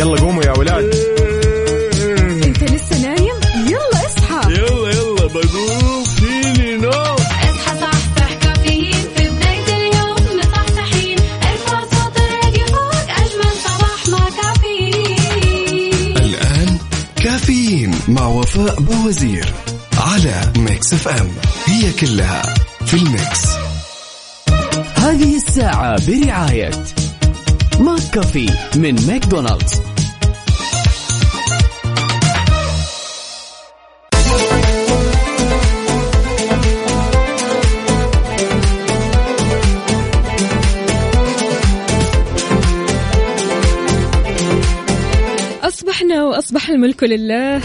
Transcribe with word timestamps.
يلا 0.00 0.20
قوموا 0.20 0.44
يا 0.44 0.52
ولاد. 0.58 0.94
انت 2.44 2.62
لسه 2.62 2.98
نايم؟ 3.02 3.34
يلا 3.66 4.06
اصحى. 4.06 4.52
يلا 4.52 4.90
يلا 4.90 5.26
بقوم. 5.26 6.04
فيني 6.04 6.76
نو 6.76 6.90
اصحى 6.90 7.80
صحصح 7.80 8.34
كافيين. 8.42 9.04
في 9.16 9.28
بداية 9.28 9.76
اليوم 9.76 10.16
مصحصحين. 10.38 11.18
ارفع 11.18 11.80
صوت 11.80 12.16
الراديو 12.16 12.66
فوق 12.66 12.94
أجمل 12.94 13.52
صباح 13.64 14.08
مع 14.08 14.28
كافيين. 14.42 16.16
الآن 16.16 16.78
كافيين 17.16 17.94
مع 18.08 18.26
وفاء 18.26 18.80
بوزير 18.80 19.52
على 19.98 20.52
Mix 20.56 20.92
FM. 20.92 21.28
هي 21.66 21.92
كلها 21.92 22.42
في 22.86 22.94
ال 22.94 23.04
mix. 23.04 23.42
هذه 24.94 25.36
الساعة 25.36 25.96
برعاية 26.06 26.70
McCafé 27.80 28.50
من 28.76 29.06
ماكدونالدز. 29.06 29.80
وأصبح 46.50 46.70
الملك 46.70 47.02
لله. 47.02 47.60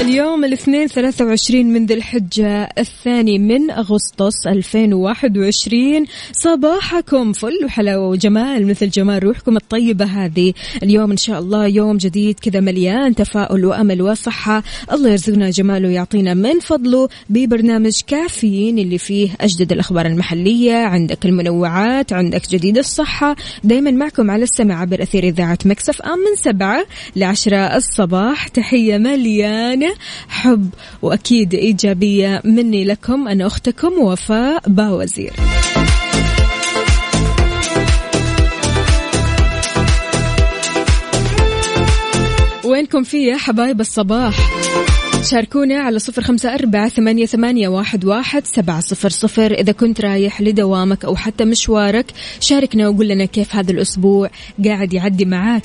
اليوم 0.00 0.44
الاثنين 0.44 0.86
23 0.86 1.66
من 1.66 1.86
ذي 1.86 1.94
الحجة 1.94 2.68
الثاني 2.78 3.38
من 3.38 3.70
أغسطس 3.70 4.46
2021 4.46 6.06
صباحكم 6.32 7.32
فل 7.32 7.64
وحلاوة 7.64 8.08
وجمال 8.08 8.66
مثل 8.66 8.88
جمال 8.88 9.24
روحكم 9.24 9.56
الطيبة 9.56 10.04
هذه. 10.04 10.52
اليوم 10.82 11.10
إن 11.10 11.16
شاء 11.16 11.38
الله 11.38 11.66
يوم 11.66 11.96
جديد 11.96 12.40
كذا 12.40 12.60
مليان 12.60 13.14
تفاؤل 13.14 13.64
وأمل 13.64 14.02
وصحة. 14.02 14.62
الله 14.92 15.10
يرزقنا 15.10 15.50
جماله 15.50 15.88
ويعطينا 15.88 16.34
من 16.34 16.60
فضله 16.60 17.08
ببرنامج 17.30 18.00
كافيين 18.06 18.78
اللي 18.78 18.98
فيه 18.98 19.30
أجدد 19.40 19.72
الأخبار 19.72 20.06
المحلية 20.06 20.74
عندك 20.74 21.26
المنوعات 21.26 22.12
عندك 22.12 22.50
جديد 22.50 22.78
الصحة. 22.78 23.36
دايما 23.64 23.90
معكم 23.90 24.30
على 24.30 24.42
السمع 24.42 24.80
عبر 24.80 25.02
أثير 25.02 25.24
إذاعة 25.24 25.58
مكسف 25.64 26.02
أم 26.02 26.18
من 26.18 26.36
سبعة 26.36 26.86
لعشرة 27.16 27.63
الصباح. 27.72 28.48
تحية 28.48 28.98
مليانة 28.98 29.94
حب 30.28 30.70
وأكيد 31.02 31.54
إيجابية 31.54 32.42
مني 32.44 32.84
لكم 32.84 33.28
أنا 33.28 33.46
أختكم 33.46 33.92
وفاء 33.92 34.62
باوزير. 34.66 35.32
وينكم 42.64 43.02
في 43.02 43.26
يا 43.26 43.36
حبايب 43.36 43.80
الصباح؟ 43.80 44.34
شاركونا 45.30 45.80
على 45.80 45.98
صفر 45.98 46.22
خمسة 46.22 46.54
أربعة 46.54 46.88
ثمانية, 46.88 47.26
ثمانية 47.26 47.68
واحد, 47.68 48.04
واحد 48.04 48.46
سبعة 48.46 48.80
صفر 48.80 49.08
صفر. 49.08 49.52
إذا 49.52 49.72
كنت 49.72 50.00
رايح 50.00 50.40
لدوامك 50.40 51.04
أو 51.04 51.16
حتى 51.16 51.44
مشوارك 51.44 52.06
شاركنا 52.40 52.88
وقول 52.88 53.08
لنا 53.08 53.24
كيف 53.24 53.56
هذا 53.56 53.70
الأسبوع 53.70 54.30
قاعد 54.64 54.92
يعدي 54.92 55.24
معاك. 55.24 55.62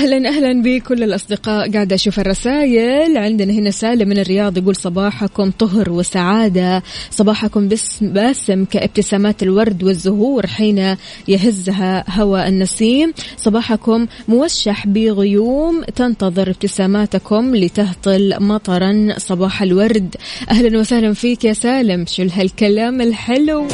أهلا 0.00 0.28
أهلا 0.28 0.62
بكل 0.62 1.02
الأصدقاء. 1.02 1.70
قاعدة 1.72 1.94
أشوف 1.94 2.20
الرسائل. 2.20 3.18
عندنا 3.18 3.52
هنا 3.52 3.70
سالم 3.70 4.08
من 4.08 4.18
الرياض 4.18 4.58
يقول 4.58 4.76
صباحكم 4.76 5.50
طهر 5.50 5.90
وسعادة. 5.90 6.82
صباحكم 7.10 7.68
باسم 7.68 8.12
باسم 8.12 8.64
كابتسامات 8.64 9.42
الورد 9.42 9.84
والزهور 9.84 10.46
حين 10.46 10.96
يهزها 11.28 12.04
هواء 12.20 12.48
النسيم. 12.48 13.12
صباحكم 13.36 14.06
موشح 14.28 14.86
بغيوم 14.86 15.82
تنتظر 15.96 16.50
ابتساماتكم 16.50 17.56
لتهطل 17.56 18.34
مطرا 18.40 19.14
صباح 19.18 19.62
الورد. 19.62 20.16
أهلا 20.50 20.78
وسهلا 20.78 21.14
فيك 21.14 21.44
يا 21.44 21.52
سالم. 21.52 22.06
شو 22.06 22.26
هالكلام 22.32 23.00
الحلو. 23.00 23.68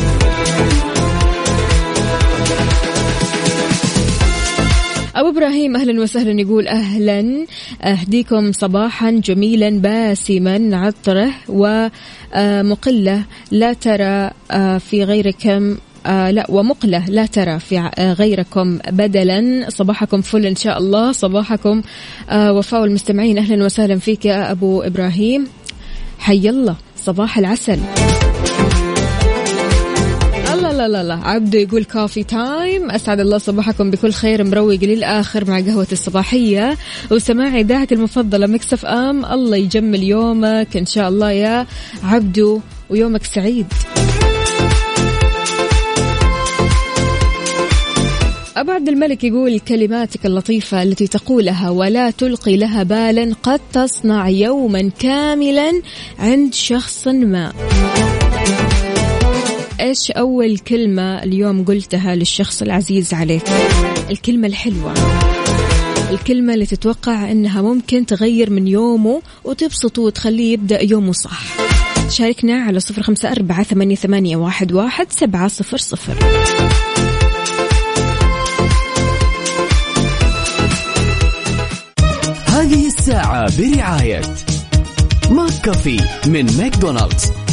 أبو 5.17 5.29
إبراهيم 5.29 5.77
أهلا 5.77 6.03
وسهلا. 6.03 6.41
يقول 6.41 6.69
أهلا. 6.69 7.47
أهديكم 7.83 8.53
صباحا 8.53 9.11
جميلا 9.11 9.71
باسما 9.71 10.77
عطرة 10.77 11.31
ومقلة 11.49 13.25
لا 13.51 13.73
ترى 13.73 14.31
آه، 14.51 14.79
في 14.79 15.05
غيركم 15.05 15.77
آه 16.07 16.31
لا 16.31 16.47
ومقلة. 16.51 17.05
لا 17.09 17.27
ترى 17.27 17.59
في 17.59 17.77
ع- 17.79 18.13
غيركم 18.13 18.79
بدلا. 18.91 19.67
صباحكم 19.71 20.21
فل 20.21 20.47
إن 20.47 20.57
شاء 20.57 20.79
الله. 20.79 21.13
صباحكم 21.13 21.83
آه 22.31 22.53
وفاء 22.53 22.85
المستمعين. 22.85 23.39
أهلا 23.39 23.65
وسهلا 23.65 23.99
فيك 23.99 24.25
يا 24.25 24.51
أبو 24.51 24.83
إبراهيم. 24.83 25.47
حي 26.19 26.49
الله. 26.49 26.77
صباح 26.97 27.39
العسل. 27.39 27.79
لا 30.89 31.03
لا 31.03 31.09
لا. 31.09 31.15
عبده 31.15 31.59
يقول 31.59 31.85
coffee 31.85 32.25
time 32.25 32.91
أسعد 32.91 33.21
الله 33.21 33.39
صباحكم 33.39 33.91
بكل 33.91 34.13
خير. 34.13 34.45
مروق 34.45 34.79
للاخر 34.83 35.51
مع 35.51 35.61
قهوة 35.61 35.87
الصباحية. 35.93 36.77
وسماع 37.11 37.61
إذاعتي 37.61 37.95
المفضلة 37.95 38.47
Mix 38.47 38.87
FM 38.87 39.25
الله 39.25 39.57
يجمل 39.57 40.03
يومك. 40.03 40.77
إن 40.77 40.87
شاء 40.87 41.09
الله 41.09 41.31
يا 41.31 41.67
عبدو 42.05 42.61
ويومك 42.91 43.25
سعيد. 43.25 43.67
أبو 48.57 48.71
عبد 48.71 48.89
الملك 48.89 49.25
يقول 49.25 49.59
كلماتك 49.59 50.27
اللطيفة 50.27 50.83
التي 50.83 51.07
تقولها 51.07 51.71
ولا 51.71 52.11
تلقي 52.11 52.57
لها 52.57 52.83
بالا 52.83 53.35
قد 53.43 53.61
تصنع 53.73 54.29
يوما 54.29 54.91
كاملا 54.99 55.83
عند 56.19 56.55
شخص 56.55 57.09
ما. 57.09 57.53
إيش 59.81 60.11
أول 60.11 60.59
كلمة 60.59 61.23
اليوم 61.23 61.65
قلتها 61.65 62.15
للشخص 62.15 62.63
العزيز 62.63 63.15
عليك؟ 63.15 63.43
الكلمة 64.11 64.47
الحلوة. 64.47 64.95
الكلمة 66.11 66.55
اللي 66.55 66.67
تتوقع 66.67 67.31
إنها 67.31 67.63
ممكن 67.63 68.07
تغير 68.07 68.51
من 68.51 68.69
يومه 68.69 69.23
وتبسطه 69.45 70.03
وتخليه 70.03 70.53
يبدأ 70.53 70.83
يومه 70.83 71.13
صح. 71.13 71.43
شاركنا 72.11 72.55
على 72.55 72.81
صفر 72.81 73.03
خمسة 73.03 73.33
أربعة 73.33 73.63
ثمانية, 73.63 73.97
ثمانية 73.97 74.37
واحد, 74.37 74.73
واحد 74.73 75.07
سبعة 75.11 75.49
صفر 75.49 75.77
صفر. 75.77 76.15
هذه 82.47 82.87
الساعة 82.87 83.59
برعاية 83.59 84.23
McCafé 85.31 86.01
من 86.27 86.47
ماكدونالدز. 86.59 87.46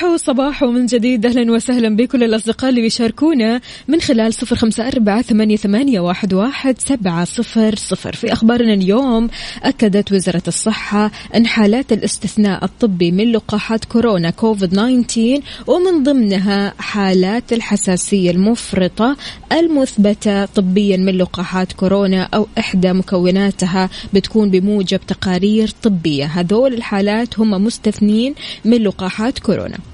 صباحو 0.00 0.16
صباحو 0.16 0.70
من 0.70 0.86
جديد. 0.86 1.26
أهلا 1.26 1.52
وسهلا 1.52 1.96
بكل 1.96 2.24
الأصدقاء 2.24 2.70
اللي 2.70 2.80
بيشاركونا 2.80 3.60
من 3.88 4.00
خلال 4.00 4.34
صفر 4.34 4.56
خمسة 4.56 4.88
أربعة 4.88 5.22
ثمانية, 5.22 6.00
واحد 6.00 6.78
سبعة 6.78 7.24
صفر 7.24 7.74
صفر. 7.76 8.12
في 8.12 8.32
أخبارنا 8.32 8.74
اليوم 8.74 9.28
أكدت 9.62 10.12
وزارة 10.12 10.42
الصحة 10.48 11.10
أن 11.34 11.46
حالات 11.46 11.92
الاستثناء 11.92 12.64
الطبي 12.64 13.12
من 13.12 13.32
لقاحات 13.32 13.84
كورونا 13.84 14.30
كوفيد 14.30 14.70
19 14.70 15.40
ومن 15.66 16.02
ضمنها 16.02 16.74
حالات 16.78 17.52
الحساسية 17.52 18.30
المفرطة 18.30 19.16
المثبتة 19.52 20.44
طبيا 20.44 20.96
من 20.96 21.18
لقاحات 21.18 21.72
كورونا 21.72 22.28
أو 22.34 22.46
إحدى 22.58 22.92
مكوناتها 22.92 23.90
بتكون 24.12 24.50
بموجب 24.50 25.00
تقارير 25.06 25.70
طبية. 25.82 26.24
هذول 26.24 26.74
الحالات 26.74 27.38
هم 27.38 27.50
مستثنين 27.64 28.34
من 28.64 28.82
لقاحات 28.82 29.38
كورونا. 29.38 29.89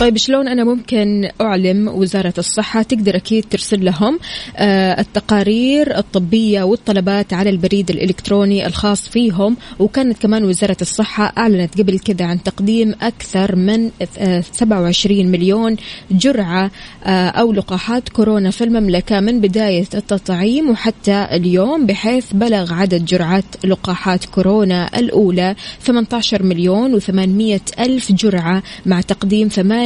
طيب 0.00 0.16
شلون 0.16 0.48
أنا 0.48 0.64
ممكن 0.64 1.30
أعلم 1.40 1.88
وزارة 1.88 2.34
الصحة؟ 2.38 2.82
تقدر 2.82 3.16
أكيد 3.16 3.44
ترسل 3.50 3.84
لهم 3.84 4.18
آه 4.56 5.00
التقارير 5.00 5.98
الطبية 5.98 6.62
والطلبات 6.62 7.32
على 7.32 7.50
البريد 7.50 7.90
الإلكتروني 7.90 8.66
الخاص 8.66 9.08
فيهم. 9.08 9.56
وكانت 9.78 10.18
كمان 10.22 10.44
وزارة 10.44 10.76
الصحة 10.80 11.32
أعلنت 11.38 11.80
قبل 11.80 11.98
كذا 11.98 12.24
عن 12.26 12.42
تقديم 12.42 12.94
أكثر 13.02 13.56
من 13.56 13.90
آه 14.18 14.40
27 14.52 15.26
مليون 15.26 15.76
جرعة 16.10 16.70
آه 17.04 17.28
أو 17.28 17.52
لقاحات 17.52 18.08
كورونا 18.08 18.50
في 18.50 18.64
المملكة 18.64 19.20
من 19.20 19.40
بداية 19.40 19.86
التطعيم 19.94 20.70
وحتى 20.70 21.28
اليوم 21.32 21.86
بحيث 21.86 22.32
بلغ 22.32 22.72
عدد 22.74 23.04
جرعات 23.04 23.44
لقاحات 23.64 24.24
كورونا 24.24 24.90
الأولى 24.98 25.54
18 25.80 26.42
مليون 26.42 27.00
و800 27.00 27.60
ألف 27.80 28.12
جرعة 28.12 28.62
مع 28.86 29.00
تقديم 29.00 29.48
8 29.48 29.83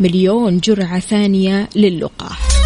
مليون 0.00 0.58
جرعة 0.58 1.00
ثانية 1.00 1.68
للقاح 1.76 2.59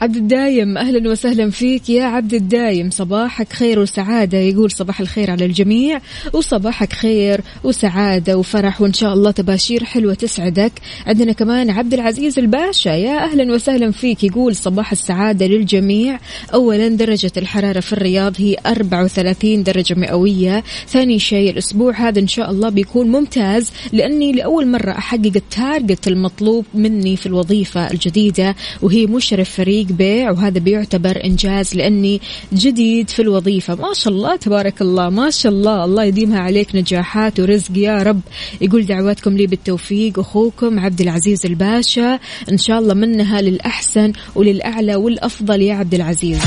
عبد 0.00 0.16
الدايم 0.16 0.78
أهلا 0.78 1.10
وسهلا 1.10 1.50
فيك. 1.50 1.90
يا 1.90 2.04
عبد 2.04 2.34
الدايم 2.34 2.90
صباحك 2.90 3.52
خير 3.52 3.78
وسعادة. 3.78 4.38
يقول 4.38 4.70
صباح 4.70 5.00
الخير 5.00 5.30
على 5.30 5.44
الجميع 5.44 6.00
وصباحك 6.32 6.92
خير 6.92 7.40
وسعادة 7.64 8.38
وفرح 8.38 8.80
وإن 8.80 8.92
شاء 8.92 9.12
الله 9.12 9.30
تباشير 9.30 9.84
حلوة 9.84 10.14
تسعدك. 10.14 10.72
عندنا 11.06 11.32
كمان 11.32 11.70
عبد 11.70 11.94
العزيز 11.94 12.38
الباشا. 12.38 12.88
يا 12.88 13.24
أهلا 13.24 13.54
وسهلا 13.54 13.90
فيك. 13.90 14.24
يقول 14.24 14.56
صباح 14.56 14.92
السعادة 14.92 15.46
للجميع. 15.46 16.18
اولا 16.54 16.88
درجة 16.88 17.32
الحرارة 17.36 17.80
في 17.80 17.92
الرياض 17.92 18.34
هي 18.38 18.56
34 18.66 19.62
درجة 19.62 19.94
مئوية. 19.94 20.64
ثاني 20.88 21.18
شيء 21.18 21.50
الأسبوع 21.50 22.08
هذا 22.08 22.20
إن 22.20 22.28
شاء 22.28 22.50
الله 22.50 22.68
بيكون 22.68 23.08
ممتاز 23.08 23.70
لأني 23.92 24.32
لأول 24.32 24.68
مرة 24.68 24.90
أحقق 24.90 25.32
التارجت 25.36 26.08
المطلوب 26.08 26.64
مني 26.74 27.16
في 27.16 27.26
الوظيفة 27.26 27.90
الجديدة 27.90 28.56
وهي 28.82 29.06
مشرف 29.06 29.50
فريق 29.50 29.85
بيع 29.92 30.30
وهذا 30.30 30.58
بيعتبر 30.58 31.24
إنجاز 31.24 31.74
لأني 31.74 32.20
جديد 32.52 33.10
في 33.10 33.22
الوظيفة. 33.22 33.74
ما 33.74 33.94
شاء 33.94 34.12
الله 34.12 34.36
تبارك 34.36 34.82
الله 34.82 35.10
ما 35.10 35.30
شاء 35.30 35.52
الله. 35.52 35.84
الله 35.84 36.04
يديمها 36.04 36.38
عليك 36.38 36.76
نجاحات 36.76 37.40
ورزق. 37.40 37.78
يا 37.78 38.02
رب 38.02 38.20
يقول 38.60 38.86
دعواتكم 38.86 39.36
لي 39.36 39.46
بالتوفيق. 39.46 40.18
أخوكم 40.18 40.80
عبد 40.80 41.00
العزيز 41.00 41.46
الباشا 41.46 42.18
إن 42.52 42.58
شاء 42.58 42.78
الله 42.78 42.94
منها 42.94 43.40
للأحسن 43.40 44.12
وللأعلى 44.34 44.96
والأفضل 44.96 45.62
يا 45.62 45.74
عبد 45.74 45.94
العزيز. 45.94 46.40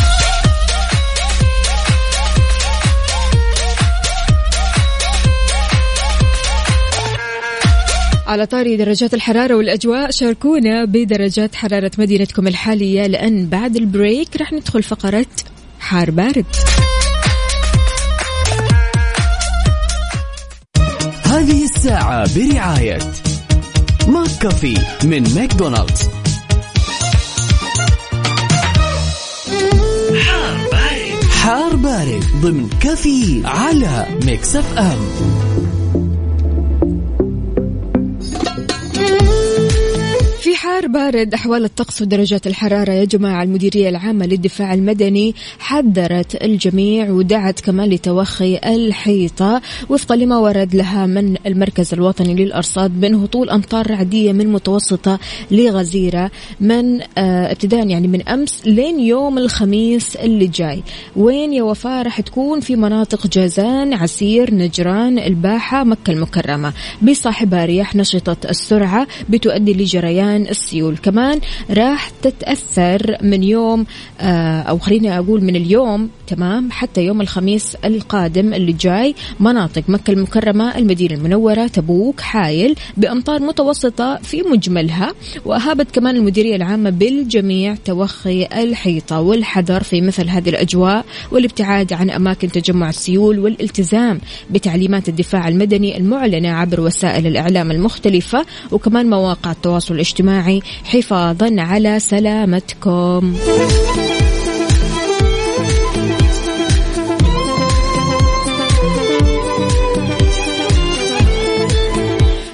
على 8.29 8.45
طاري 8.45 8.77
درجات 8.77 9.13
الحرارة 9.13 9.55
والأجواء. 9.55 10.11
شاركونا 10.11 10.85
بدرجات 10.85 11.55
حرارة 11.55 11.91
مدينتكم 11.97 12.47
الحالية. 12.47 13.07
لأن 13.07 13.47
بعد 13.47 13.75
البريك 13.75 14.37
رح 14.41 14.53
ندخل 14.53 14.83
فقرة 14.83 15.25
حار 15.79 16.11
بارد. 16.11 16.45
هذه 21.23 21.63
الساعة 21.63 22.35
برعاية 22.35 22.99
Mc 24.07 24.29
Café 24.41 24.77
من 25.03 25.33
ماكدونالدز. 25.35 26.09
حار 31.31 31.75
بارد 31.75 32.23
ضمن 32.41 32.69
كافيين 32.81 33.41
على 33.45 34.05
Mix 34.25 34.55
F 34.55 34.77
M. 34.77 34.99
حار 40.59 40.87
بارد 40.87 41.33
أحوال 41.33 41.63
الطقس 41.65 42.01
ودرجات 42.01 42.47
الحرارة 42.47 42.91
يا 42.91 43.05
جماعة 43.05 43.43
المديرية 43.43 43.89
العامة 43.89 44.25
للدفاع 44.25 44.73
المدني 44.73 45.35
حذرت 45.59 46.43
الجميع 46.43 47.09
ودعت 47.09 47.59
كمان 47.59 47.89
لتوخي 47.89 48.57
الحيطة 48.65 49.61
وفقا 49.89 50.15
لما 50.15 50.37
ورد 50.37 50.75
لها 50.75 51.05
من 51.05 51.35
المركز 51.45 51.93
الوطني 51.93 52.33
للأرصاد 52.33 52.91
بين 52.91 53.15
هطول 53.15 53.49
أمطار 53.49 53.91
رعدية 53.91 54.31
من 54.31 54.47
متوسطة 54.47 55.19
لغزيرة 55.51 56.31
من 56.59 57.01
آه 57.01 57.51
ابتداء 57.51 57.87
يعني 57.87 58.07
من 58.07 58.27
أمس 58.27 58.61
لين 58.65 58.99
يوم 58.99 59.37
الخميس 59.37 60.15
اللي 60.15 60.47
جاي. 60.47 60.83
وين 61.15 61.53
يا 61.53 61.63
وفاء؟ 61.63 62.03
راح 62.03 62.21
تكون 62.21 62.59
في 62.59 62.75
مناطق 62.75 63.27
جازان 63.27 63.93
عسير 63.93 64.53
نجران 64.53 65.19
الباحة 65.19 65.83
مكة 65.83 66.11
المكرمة. 66.11 66.73
بصاحبها 67.01 67.65
رياح 67.65 67.95
نشطة 67.95 68.37
السرعة 68.49 69.07
بتؤدي 69.29 69.73
لجريان 69.73 70.48
السيول. 70.49 70.97
كمان 70.97 71.39
راح 71.71 72.09
تتأثر 72.21 73.17
من 73.21 73.43
يوم 73.43 73.85
آه 74.19 74.61
أو 74.61 74.77
خليني 74.77 75.19
أقول 75.19 75.43
من 75.43 75.55
اليوم 75.55 76.09
تمام 76.27 76.71
حتى 76.71 77.05
يوم 77.05 77.21
الخميس 77.21 77.75
القادم 77.85 78.53
اللي 78.53 78.71
جاي 78.73 79.15
مناطق 79.39 79.83
مكة 79.87 80.11
المكرمة 80.11 80.77
المدينة 80.77 81.13
المنورة 81.15 81.67
تبوك 81.67 82.21
حايل 82.21 82.75
بأمطار 82.97 83.41
متوسطة 83.41 84.15
في 84.23 84.41
مجملها 84.41 85.13
وأهابت 85.45 85.91
كمان 85.91 86.15
المديرية 86.15 86.55
العامة 86.55 86.89
بالجميع 86.89 87.75
توخي 87.85 88.45
الحيطة 88.45 89.21
والحذر 89.21 89.83
في 89.83 90.01
مثل 90.01 90.29
هذه 90.29 90.49
الأجواء 90.49 91.05
والابتعاد 91.31 91.93
عن 91.93 92.09
أماكن 92.09 92.51
تجمع 92.51 92.89
السيول 92.89 93.39
والالتزام 93.39 94.19
بتعليمات 94.49 95.09
الدفاع 95.09 95.47
المدني 95.47 95.97
المعلنة 95.97 96.49
عبر 96.49 96.81
وسائل 96.81 97.27
الإعلام 97.27 97.71
المختلفة 97.71 98.45
وكمان 98.71 99.09
مواقع 99.09 99.51
التواصل 99.51 99.93
الاجتماعي 99.93 100.38
حفاظا 100.83 101.55
على 101.57 101.99
سلامتكم. 101.99 103.35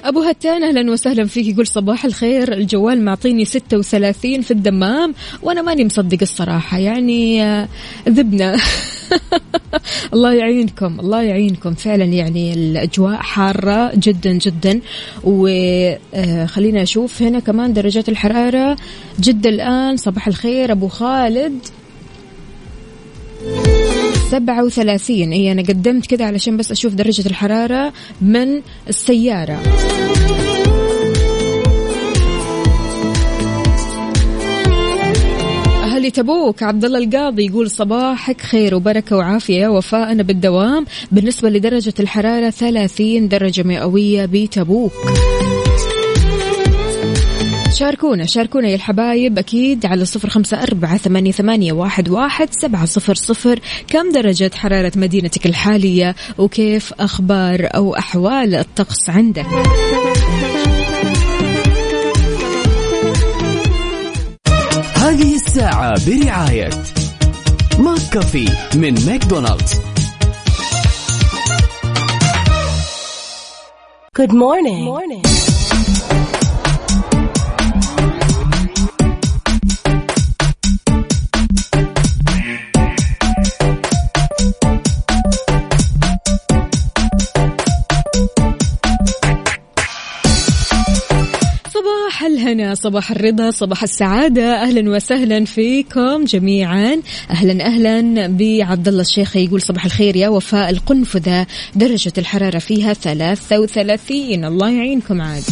أبو 0.06 0.24
هتان 0.24 0.64
أهلا 0.64 0.92
وسهلا 0.92 1.26
فيك 1.26 1.48
يقول 1.48 1.68
صباح 1.68 2.06
الخير. 2.06 2.54
الجوال 2.54 3.06
معطيني 3.06 3.46
36 3.46 4.42
في 4.42 4.52
الدمام 4.52 5.14
وأنا 5.42 5.62
ماني 5.62 5.86
مصدق 5.86 6.18
الصراحة. 6.22 6.78
يعني 6.78 7.44
آه، 7.44 7.68
ذبنا. 8.10 8.58
الله 10.14 10.34
يعينكم 10.34 11.00
الله 11.00 11.22
يعينكم. 11.22 11.74
فعلا 11.74 12.04
يعني 12.04 12.54
الأجواء 12.54 13.16
حارة 13.16 13.92
جدا 13.96 14.34
جدا. 14.34 14.82
وخلينا 15.24 16.82
أشوف 16.82 17.22
هنا 17.22 17.40
كمان 17.40 17.74
درجات 17.74 18.10
الحرارة. 18.10 18.78
جدة 19.20 19.50
الآن 19.50 19.98
صباح 19.98 20.28
الخير 20.28 20.72
أبو 20.72 20.88
خالد. 20.88 21.60
سبعة 24.32 24.64
وثلاثين. 24.64 25.32
إيه 25.32 25.52
أنا 25.52 25.62
قدمت 25.62 26.06
كذا 26.06 26.26
علشان 26.26 26.58
بس 26.58 26.72
أشوف 26.72 26.94
درجة 26.94 27.28
الحرارة 27.28 27.94
من 28.22 28.62
السيارة. 28.90 29.60
أهلي 35.84 36.12
تبوك 36.12 36.64
عبد 36.64 36.86
الله 36.86 37.00
القاضي 37.00 37.46
يقول 37.46 37.70
صباحك 37.70 38.42
خير 38.42 38.76
وبركة 38.76 39.18
وعافية 39.18 39.56
يا 39.56 39.68
وفاء 39.68 40.12
أنا 40.12 40.24
بالدوام. 40.24 40.86
بالنسبة 41.12 41.50
لدرجة 41.50 41.94
الحرارة 42.00 42.50
30 42.50 43.28
درجة 43.28 43.64
مئوية 43.64 44.26
بتبوك. 44.26 44.94
شاركونا 47.76 48.26
شاركونا 48.26 48.68
يا 48.70 48.76
الحبايب 48.76 49.40
أكيد 49.40 49.86
على 49.86 50.06
صفر 50.06 50.30
خمسة 50.30 50.64
أربعة 50.64 50.98
ثمانية, 50.98 51.32
ثمانية 51.32 51.74
واحد, 51.74 52.10
واحد 52.10 52.50
سبعة 52.52 52.86
صفر 52.86 53.16
صفر. 53.16 53.60
كم 53.88 54.12
درجة 54.12 54.52
حرارة 54.56 54.92
مدينتك 54.96 55.46
الحالية؟ 55.46 56.16
وكيف 56.38 56.94
أخبار 57.00 57.70
أو 57.76 57.96
أحوال 57.96 58.56
الطقس 58.56 59.10
عندك؟ 59.10 59.46
هذه 64.96 65.36
الساعة 65.36 65.96
برعاية 66.08 66.70
McCafé 67.80 68.50
من 68.76 69.06
ماكدونالدز. 69.06 69.74
Good 74.18 74.32
morning. 74.32 74.86
morning. 74.86 75.55
صباح 92.16 92.28
الهنا 92.28 92.76
صباح 92.76 93.12
الرضا 93.12 93.52
صباح 93.52 93.84
السعادة. 93.84 94.62
أهلا 94.62 94.90
وسهلا 94.90 95.46
فيكم 95.46 96.24
جميعا. 96.24 97.02
أهلا 97.30 97.66
أهلا. 97.66 98.28
بعبد 98.28 98.88
الله 98.88 99.02
الشيخ 99.02 99.36
يقول 99.36 99.62
صباح 99.62 99.86
الخير 99.86 100.16
يا 100.16 100.30
وفاء. 100.30 100.70
القنفذة 100.70 101.48
درجة 101.76 102.14
الحرارة 102.18 102.60
فيها 102.60 102.94
33 102.94 104.46
الله 104.46 104.70
يعينكم 104.70 105.22
عاد. 105.22 105.44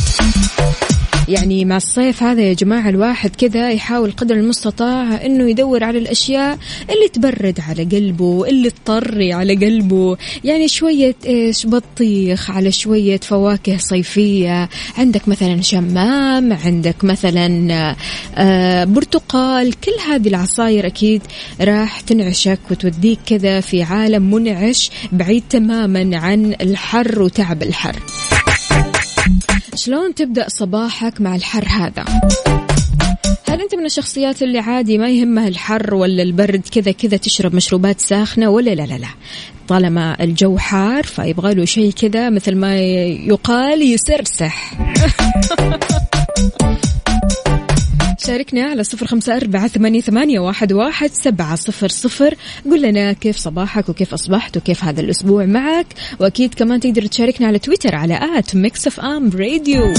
يعني 1.28 1.66
مع 1.66 1.78
الصيف 1.78 2.24
هذا 2.24 2.42
يا 2.42 2.54
جماعة 2.54 2.90
الواحد 2.90 3.36
كذا 3.36 3.72
يحاول 3.72 4.12
قدر 4.12 4.36
المستطاع 4.36 5.26
إنه 5.26 5.50
يدور 5.50 5.84
على 5.84 5.98
الأشياء 5.98 6.58
اللي 6.90 7.10
تبرد 7.14 7.60
على 7.70 7.84
قلبه 7.84 8.46
اللي 8.48 8.70
تطري 8.70 9.34
على 9.34 9.56
قلبه. 9.56 10.18
يعني 10.44 10.68
شوية 10.68 11.16
إيش 11.26 11.68
بطيخ 11.68 12.52
على 12.52 12.72
شوية 12.72 13.20
فواكه 13.20 13.78
صيفية. 13.78 14.70
عندك 14.98 15.28
مثلا 15.28 15.62
شمام 15.62 16.54
عندك 16.54 17.04
مثلا 17.04 17.96
آه 18.38 18.84
برتقال 18.84 19.74
كل 19.80 20.12
هذه 20.12 20.28
العصاير 20.28 20.88
أكيد 20.88 21.22
راح 21.62 22.00
تنعشك 22.00 22.60
وتوديك 22.72 23.20
كذا 23.26 23.62
في 23.62 23.84
عالم 23.84 24.32
منعش 24.32 24.92
بعيد 25.12 25.44
تماما 25.50 26.18
عن 26.18 26.56
الحر 26.62 27.22
وتعب 27.22 27.64
الحر. 27.64 27.96
شلون 29.76 30.16
تبدأ 30.16 30.46
صباحك 30.50 31.22
مع 31.22 31.36
الحر 31.36 31.66
هذا؟ 31.68 32.06
هل 33.50 33.62
أنت 33.62 33.76
من 33.76 33.86
الشخصيات 33.86 34.44
اللي 34.44 34.60
عادي 34.60 34.98
ما 34.98 35.10
يهمها 35.10 35.48
الحر 35.48 35.96
ولا 35.96 36.24
البرد 36.24 36.68
كذا 36.72 36.92
كذا 36.92 37.18
تشرب 37.18 37.56
مشروبات 37.56 38.00
ساخنة 38.00 38.50
ولا 38.50 38.76
لا 38.76 38.84
لا 38.84 38.98
لا 38.98 39.08
طالما 39.68 40.24
الجو 40.24 40.58
حار 40.58 41.04
فيبغى 41.04 41.54
له 41.54 41.66
شيء 41.66 41.92
كذا 41.92 42.30
مثل 42.30 42.56
ما 42.56 42.80
يقال 42.80 43.82
يسرسح 43.82 44.74
شاركنا 48.28 48.64
على 48.64 48.84
صفر 48.84 49.08
خمسة 49.08 49.38
أربعة 49.38 49.68
ثمانية, 49.68 50.02
ثمانية 50.02 50.40
واحد, 50.40 50.74
واحد 50.74 51.10
سبعة 51.14 51.56
صفر 51.56 51.88
صفر. 51.88 52.36
قل 52.66 52.82
لنا 52.82 53.14
كيف 53.14 53.38
صباحك 53.38 53.90
وكيف 53.90 54.14
أصبحت 54.14 54.58
وكيف 54.58 54.84
هذا 54.84 55.02
الأسبوع 55.02 55.46
معك. 55.46 55.88
وأكيد 56.20 56.54
كمان 56.54 56.80
تقدر 56.80 57.06
تشاركنا 57.06 57.48
على 57.48 57.60
تويتر 57.60 57.96
على 57.96 58.20
at 58.38 58.56
Mix 58.56 58.88
FM 58.88 59.30
Radio 59.30 59.94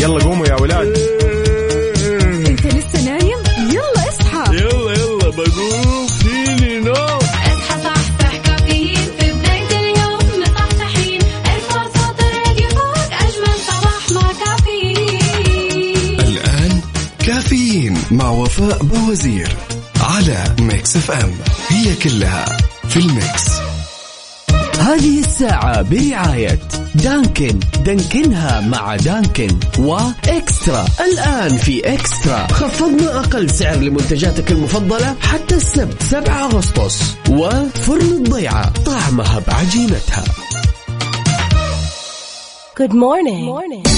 يلا 0.00 0.24
قوموا 0.24 0.46
يا 0.46 0.60
ولاد. 0.60 1.17
وفاء 18.60 18.82
بوزير 18.82 19.56
على 20.00 20.44
Mix 20.60 20.96
FM 20.96 21.34
هي 21.68 21.94
كلها 21.94 22.44
في 22.88 22.96
ال 22.96 23.08
mix 23.08 23.44
هذه 24.80 25.18
الساعة 25.18 25.82
برعاية 25.82 26.58
Dunkin. 26.94 27.58
Dunkin 27.84 28.49
ها 28.49 28.60
مع 28.60 28.96
Dunkin 28.96 29.48
و 29.78 29.93
Extra. 29.93 30.86
الآن 31.00 31.56
في 31.56 31.94
Extra. 31.94 32.46
خفضنا 32.46 33.20
أقل 33.20 33.50
سعر 33.50 33.76
لمنتجاتك 33.76 34.52
المفضلة 34.52 35.16
حتى 35.20 35.54
السبت 35.54 36.02
7 36.02 36.44
أغسطس. 36.44 37.02
وفرن 37.30 38.00
الضيعة 38.00 38.72
طعمها 38.84 39.38
بعجينتها. 39.38 40.24
Good 42.80 42.92
morning. 42.92 43.44
morning. 43.44 43.97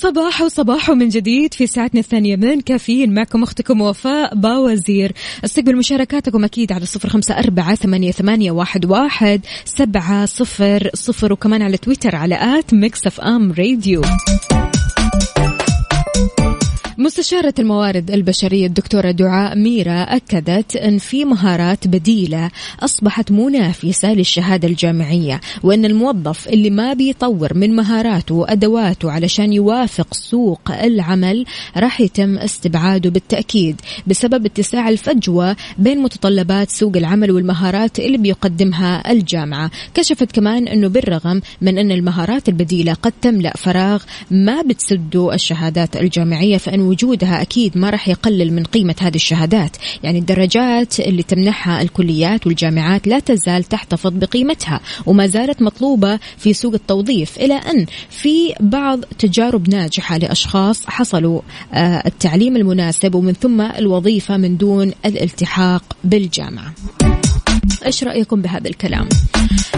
صباح 0.00 0.42
وصباح 0.42 0.90
من 0.90 1.08
جديد 1.08 1.54
في 1.54 1.66
ساعتنا 1.66 2.00
الثانية 2.00 2.36
من 2.36 2.60
كافيين. 2.60 3.14
معكم 3.14 3.42
أختكم 3.42 3.80
وفاء 3.80 4.34
باوزير. 4.34 5.12
استقبل 5.44 5.76
مشاركاتكم 5.76 6.44
أكيد 6.44 6.72
على 6.72 6.86
صفر 6.86 7.08
خمسة 7.08 7.38
أربعة 7.38 7.74
ثمانية, 7.74 8.10
ثمانية 8.10 8.50
واحد, 8.50 8.84
واحد 8.86 9.40
سبعة 9.64 10.26
صفر 10.26 10.90
صفر 10.94 11.32
وكمان 11.32 11.62
على 11.62 11.76
تويتر 11.76 12.16
على 12.16 12.58
at 12.58 12.74
Mix 12.74 13.06
FM 13.06 13.52
Radio. 13.52 14.02
مستشارة 17.00 17.54
الموارد 17.58 18.10
البشرية 18.10 18.66
الدكتورة 18.66 19.10
دعاء 19.10 19.58
ميرا 19.58 20.02
أكدت 20.02 20.76
أن 20.76 20.98
في 20.98 21.24
مهارات 21.24 21.86
بديلة 21.86 22.50
أصبحت 22.80 23.32
منافسة 23.32 24.14
للشهادة 24.14 24.68
الجامعية 24.68 25.40
وأن 25.62 25.84
الموظف 25.84 26.48
اللي 26.48 26.70
ما 26.70 26.92
بيطور 26.92 27.54
من 27.54 27.76
مهاراته 27.76 28.34
وأدواته 28.34 29.10
علشان 29.10 29.52
يوافق 29.52 30.14
سوق 30.14 30.70
العمل 30.70 31.46
راح 31.76 32.00
يتم 32.00 32.38
استبعاده 32.38 33.10
بالتأكيد 33.10 33.80
بسبب 34.06 34.46
اتساع 34.46 34.88
الفجوة 34.88 35.56
بين 35.78 35.98
متطلبات 35.98 36.70
سوق 36.70 36.96
العمل 36.96 37.30
والمهارات 37.30 37.98
اللي 37.98 38.18
بيقدمها 38.18 39.12
الجامعة. 39.12 39.70
كشفت 39.94 40.32
كمان 40.32 40.68
أنه 40.68 40.88
بالرغم 40.88 41.40
من 41.60 41.78
أن 41.78 41.90
المهارات 41.90 42.48
البديلة 42.48 42.94
قد 42.94 43.12
تملأ 43.22 43.56
فراغ 43.56 44.02
ما 44.30 44.62
بتسده 44.62 45.34
الشهادات 45.34 45.96
الجامعية 45.96 46.56
فإن 46.56 46.87
وجودها 46.88 47.42
أكيد 47.42 47.78
ما 47.78 47.90
راح 47.90 48.08
يقلل 48.08 48.52
من 48.52 48.64
قيمة 48.64 48.94
هذه 49.00 49.16
الشهادات 49.16 49.76
يعني 50.02 50.18
الدرجات 50.18 51.00
اللي 51.00 51.22
تمنحها 51.22 51.82
الكليات 51.82 52.46
والجامعات 52.46 53.08
لا 53.08 53.18
تزال 53.18 53.64
تحتفظ 53.64 54.12
بقيمتها 54.12 54.80
وما 55.06 55.26
زالت 55.26 55.62
مطلوبة 55.62 56.18
في 56.38 56.52
سوق 56.52 56.74
التوظيف 56.74 57.38
إلى 57.38 57.54
أن 57.54 57.86
في 58.10 58.54
بعض 58.60 59.00
تجارب 59.18 59.68
ناجحة 59.68 60.18
لأشخاص 60.18 60.86
حصلوا 60.86 61.40
آه، 61.74 62.02
التعليم 62.06 62.56
المناسب 62.56 63.14
ومن 63.14 63.32
ثم 63.32 63.60
الوظيفة 63.60 64.36
من 64.36 64.56
دون 64.56 64.92
الالتحاق 65.06 65.96
بالجامعة 66.04 66.74
إيش 67.86 68.04
رأيكم 68.04 68.42
بهذا 68.42 68.68
الكلام؟ 68.68 69.08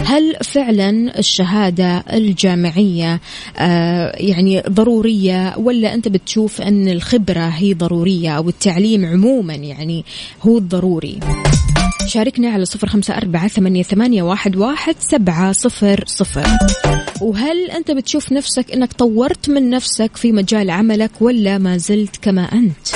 هل 0.05 0.35
فعلا 0.43 1.19
الشهادة 1.19 2.03
الجامعية 2.13 3.19
آه 3.57 4.15
يعني 4.17 4.61
ضرورية 4.69 5.53
ولا 5.57 5.93
أنت 5.93 6.07
بتشوف 6.07 6.61
أن 6.61 6.87
الخبرة 6.87 7.47
هي 7.47 7.73
ضرورية 7.73 8.29
أو 8.37 8.49
التعليم 8.49 9.05
عموما 9.05 9.53
يعني 9.55 10.05
هو 10.41 10.57
الضروري؟ 10.57 11.19
شاركنا 12.07 12.49
على 12.49 12.65
صفر 12.65 12.87
خمسة 12.87 13.17
أربعة 13.17 13.47
ثمانية, 13.47 13.83
ثمانية 13.83 14.23
واحد, 14.23 14.55
واحد 14.55 14.95
سبعة 14.99 15.51
صفر 15.51 16.03
صفر 16.07 16.47
وهل 17.21 17.71
أنت 17.71 17.91
بتشوف 17.91 18.31
نفسك 18.31 18.71
أنك 18.71 18.93
طورت 18.93 19.49
من 19.49 19.69
نفسك 19.69 20.17
في 20.17 20.31
مجال 20.31 20.69
عملك 20.69 21.11
ولا 21.21 21.57
ما 21.57 21.77
زلت 21.77 22.15
كما 22.21 22.43
أنت 22.43 22.87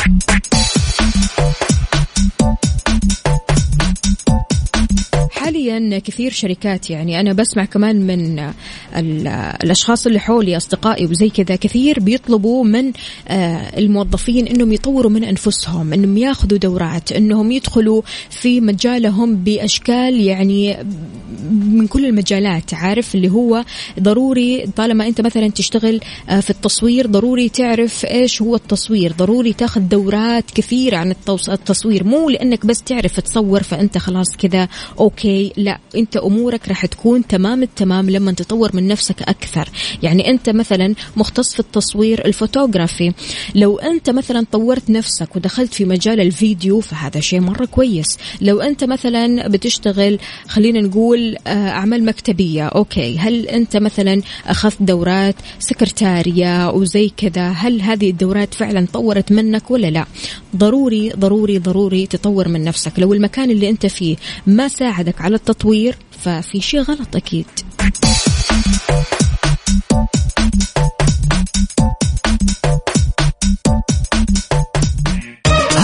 حاليا 5.46 6.00
كثير 6.00 6.32
شركات 6.32 6.90
يعني 6.90 7.20
أنا 7.20 7.34
بسمع 7.34 7.66
كمان 7.66 7.96
من 8.08 8.40
ال- 8.96 9.28
الأشخاص 9.64 10.08
اللي 10.08 10.20
حولي 10.20 10.58
أصدقائي 10.58 11.06
وزي 11.06 11.30
كذا 11.30 11.56
كثير 11.56 12.00
بيطلبوا 12.00 12.64
من 12.64 12.92
آه، 13.28 13.78
الموظفين 13.80 14.48
إنهم 14.48 14.74
يطوروا 14.74 15.12
من 15.12 15.24
أنفسهم 15.24 15.94
إنهم 15.94 16.18
ياخذوا 16.18 16.58
دورات 16.58 17.12
إنهم 17.12 17.52
يدخلوا 17.52 18.02
في 18.30 18.62
مجالهم 18.62 19.36
بأشكال 19.36 20.20
يعني 20.22 20.78
من 21.52 21.88
كل 21.88 22.06
المجالات 22.06 22.74
عارف؟ 22.74 23.16
اللي 23.16 23.30
هو 23.30 23.66
ضروري 24.00 24.66
طالما 24.76 25.08
أنت 25.08 25.22
مثلا 25.22 25.48
تشتغل 25.48 26.00
آه، 26.30 26.40
في 26.40 26.50
التصوير 26.50 27.08
ضروري 27.08 27.50
تعرف 27.50 28.06
إيش 28.06 28.42
هو 28.42 28.56
التصوير 28.56 29.12
ضروري 29.12 29.54
تاخذ 29.54 29.82
دورات 29.82 30.52
كثيره 30.52 30.98
عن 30.98 31.16
التصوير. 31.50 32.04
مو 32.04 32.30
لأنك 32.30 32.66
بس 32.66 32.82
تعرف 32.82 33.20
تصور 33.20 33.64
فأنت 33.64 33.98
خلاص 33.98 34.28
كذا 34.38 34.68
okay 35.00 35.52
لا 35.58 35.80
أنت 35.96 36.18
أمورك 36.18 36.68
راح 36.68 36.86
تكون 36.86 37.28
تمام 37.28 37.64
التمام 37.64 38.10
لما 38.10 38.32
تطور 38.32 38.70
من 38.74 38.88
نفسك 38.88 39.22
أكثر. 39.22 39.70
يعني 40.04 40.30
أنت 40.30 40.50
مثلا 40.50 40.96
مختص 41.18 41.54
في 41.54 41.60
التصوير 41.60 42.26
الفوتوغرافي. 42.26 43.14
لو 43.56 43.78
أنت 43.78 44.10
مثلا 44.10 44.46
طورت 44.52 44.90
نفسك 44.90 45.36
ودخلت 45.36 45.74
في 45.74 45.86
مجال 45.86 46.22
الفيديو 46.22 46.80
فهذا 46.80 47.20
شيء 47.20 47.40
مرة 47.40 47.66
كويس. 47.66 48.18
لو 48.42 48.62
أنت 48.62 48.84
مثلا 48.84 49.48
بتشتغل 49.48 50.20
خلينا 50.48 50.82
نقول 50.82 51.35
آه، 51.48 51.70
أعمال 51.70 52.06
مكتبية. 52.06 52.68
أوكي. 52.68 53.18
هل 53.18 53.48
أنت 53.48 53.78
مثلا 53.78 54.22
أخذت 54.48 54.78
دورات 54.80 55.36
سكرتارية 55.60 56.70
وزي 56.70 57.12
كذا؟ 57.18 57.50
هل 57.50 57.82
هذه 57.82 58.10
الدورات 58.10 58.54
فعلا 58.54 58.88
طورت 58.94 59.32
منك 59.32 59.72
ولا 59.72 59.88
لا؟ 59.88 60.06
ضروري 60.56 61.10
ضروري 61.10 61.60
ضروري 61.60 62.08
تطور 62.08 62.48
من 62.48 62.64
نفسك. 62.64 63.00
لو 63.00 63.14
المكان 63.14 63.52
اللي 63.52 63.70
أنت 63.70 63.86
فيه 63.86 64.16
ما 64.48 64.68
ساعدك 64.68 65.22
على 65.22 65.36
التطوير 65.36 65.96
ففي 66.12 66.62
شيء 66.62 66.82
غلط 66.82 67.16
أكيد. 67.16 67.46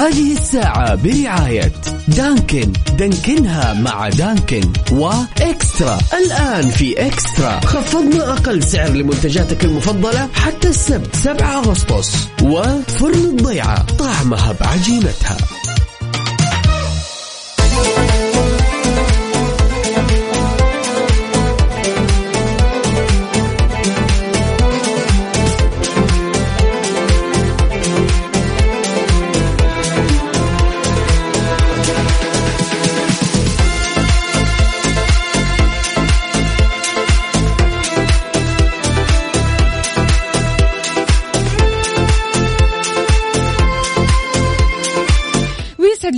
هذه 0.02 0.34
الساعة 0.34 0.96
برعاية 0.96 1.72
دانكن. 2.08 2.74
دانكنها 2.98 3.74
مع 3.74 4.10
دانكن 4.10 4.62
وإكسترا. 4.92 6.00
الآن 6.14 6.70
في 6.70 7.08
إكسترا. 7.08 7.60
خفضنا 7.60 8.34
أقل 8.34 8.64
سعر 8.64 8.90
لمنتجاتك 8.90 9.66
المفضلة 9.66 10.30
حتى 10.34 10.68
السبت 10.68 11.16
7 11.16 11.58
أغسطس. 11.58 12.28
وفرن 12.44 13.14
الضيعة 13.14 13.86
طعمها 13.98 14.56
بعجينتها. 14.62 15.38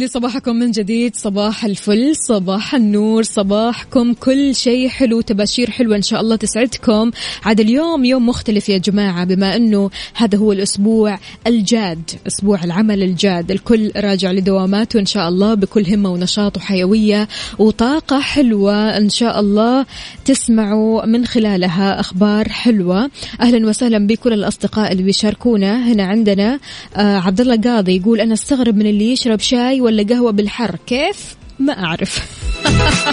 لي 0.04 0.10
صباحكم 0.10 0.56
من 0.56 0.72
جديد. 0.72 1.16
صباح 1.16 1.66
الفل 1.66 2.16
صباح 2.16 2.76
النور 2.76 3.24
صباحكم 3.24 4.14
كل 4.14 4.56
شيء 4.56 4.88
حلو 4.90 5.22
تباشير 5.22 5.70
حلوة 5.70 5.96
إن 5.96 6.02
شاء 6.02 6.22
الله 6.22 6.36
تسعدكم. 6.36 7.12
عاد 7.44 7.60
اليوم 7.60 8.06
يوم 8.06 8.26
مختلف 8.30 8.70
يا 8.70 8.78
جماعة 8.78 9.26
بما 9.26 9.56
أنه 9.56 9.90
هذا 10.14 10.38
هو 10.38 10.52
الأسبوع 10.52 11.20
الجاد 11.48 12.12
أسبوع 12.28 12.64
العمل 12.64 13.04
الجاد. 13.04 13.52
الكل 13.52 13.92
راجع 13.96 14.32
لدواماته 14.32 15.00
إن 15.00 15.06
شاء 15.06 15.30
الله 15.30 15.54
بكل 15.54 15.86
همة 15.94 16.12
ونشاط 16.12 16.58
وحيوية 16.58 17.28
وطاقة 17.60 18.20
حلوة 18.20 18.98
إن 18.98 19.10
شاء 19.10 19.40
الله 19.40 19.86
تسمعوا 20.26 21.06
من 21.06 21.26
خلالها 21.26 22.00
أخبار 22.00 22.50
حلوة. 22.50 23.12
أهلا 23.42 23.68
وسهلا 23.68 24.08
بكل 24.08 24.34
الأصدقاء 24.34 24.92
اللي 24.92 25.04
بيشاركونا. 25.04 25.94
هنا 25.94 26.04
عندنا 26.04 26.60
آه 26.96 27.18
عبد 27.18 27.42
الله 27.42 27.56
قاضي 27.56 27.96
يقول 27.96 28.22
أنا 28.22 28.34
أستغرب 28.34 28.76
من 28.76 28.86
اللي 28.88 29.12
يشرب 29.12 29.40
شاي 29.40 29.82
ولا 29.82 29.93
قهوة 30.02 30.32
بالحر؟ 30.32 30.76
كيف؟ 30.88 31.36
ما 31.60 31.84
أعرف. 31.84 32.20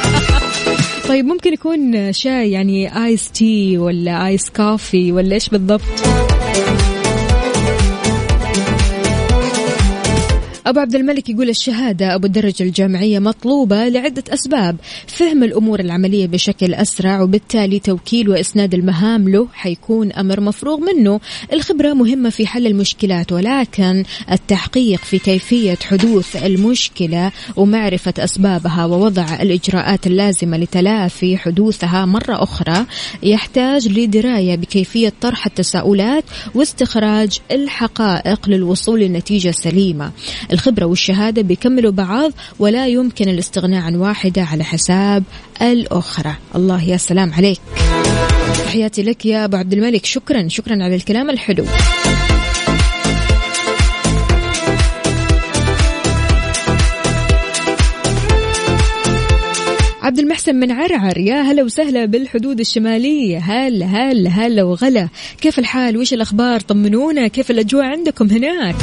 طيب 1.08 1.24
ممكن 1.24 1.52
يكون 1.52 2.12
شاي 2.12 2.50
يعني 2.50 3.04
ice 3.04 3.30
tea 3.30 3.78
ولا 3.78 4.26
ice 4.26 4.50
coffee 4.50 5.12
ولا 5.12 5.34
إيش 5.34 5.48
بالضبط؟ 5.48 6.29
أبو 10.66 10.80
عبد 10.80 10.94
الملك 10.94 11.28
يقول 11.28 11.48
الشهادة 11.48 12.14
أو 12.14 12.26
الدرجة 12.26 12.62
الجامعية 12.62 13.18
مطلوبة 13.18 13.88
لعدة 13.88 14.24
أسباب. 14.28 14.76
فهم 15.06 15.44
الأمور 15.44 15.80
العملية 15.80 16.26
بشكل 16.26 16.74
أسرع 16.74 17.22
وبالتالي 17.22 17.78
توكيل 17.78 18.28
وإسناد 18.28 18.74
المهام 18.74 19.28
له 19.28 19.48
حيكون 19.52 20.12
أمر 20.12 20.40
مفروغ 20.40 20.80
منه. 20.80 21.20
الخبرة 21.52 21.92
مهمة 21.92 22.30
في 22.30 22.46
حل 22.46 22.66
المشكلات 22.66 23.32
ولكن 23.32 24.04
التحقيق 24.30 25.00
في 25.00 25.18
كيفية 25.18 25.78
حدوث 25.88 26.36
المشكلة 26.36 27.32
ومعرفة 27.56 28.14
أسبابها 28.18 28.84
ووضع 28.84 29.42
الإجراءات 29.42 30.06
اللازمة 30.06 30.56
لتلافي 30.56 31.36
حدوثها 31.36 32.06
مرة 32.06 32.42
أخرى 32.42 32.86
يحتاج 33.22 33.88
لدراية 33.88 34.56
بكيفية 34.56 35.12
طرح 35.20 35.46
التساؤلات 35.46 36.24
واستخراج 36.54 37.38
الحقائق 37.50 38.48
للوصول 38.48 39.00
لنتيجة 39.00 39.50
سليمة. 39.50 40.12
الخبرة 40.52 40.84
والشهادة 40.84 41.42
بيكملوا 41.42 41.92
بعض 41.92 42.32
ولا 42.58 42.86
يمكن 42.86 43.28
الاستغناء 43.28 43.82
عن 43.82 43.96
واحدة 43.96 44.42
على 44.42 44.64
حساب 44.64 45.22
الأخرى. 45.62 46.34
الله 46.54 46.84
يا 46.84 46.96
سلام 46.96 47.32
عليك. 47.32 47.60
تحياتي 48.64 49.02
لك 49.02 49.26
يا 49.26 49.44
أبو 49.44 49.56
عبد 49.56 49.72
الملك. 49.72 50.06
شكرا. 50.06 50.48
شكرا 50.48 50.84
على 50.84 50.94
الكلام 50.94 51.30
الحلو. 51.30 51.64
عبد 60.02 60.18
المحسن 60.18 60.54
من 60.54 60.72
عرعر. 60.72 61.18
يا 61.18 61.42
هلا 61.42 61.62
وسهلا 61.62 62.04
بالحدود 62.04 62.60
الشمالية. 62.60 63.38
هلا 63.38 63.86
هلا 63.86 64.30
هلا 64.30 64.62
وغلا. 64.62 65.08
كيف 65.40 65.58
الحال؟ 65.58 65.96
وش 65.96 66.12
الأخبار؟ 66.12 66.60
طمنونا. 66.60 67.28
كيف 67.28 67.50
الأجواء 67.50 67.84
عندكم 67.84 68.30
هناك؟ 68.30 68.74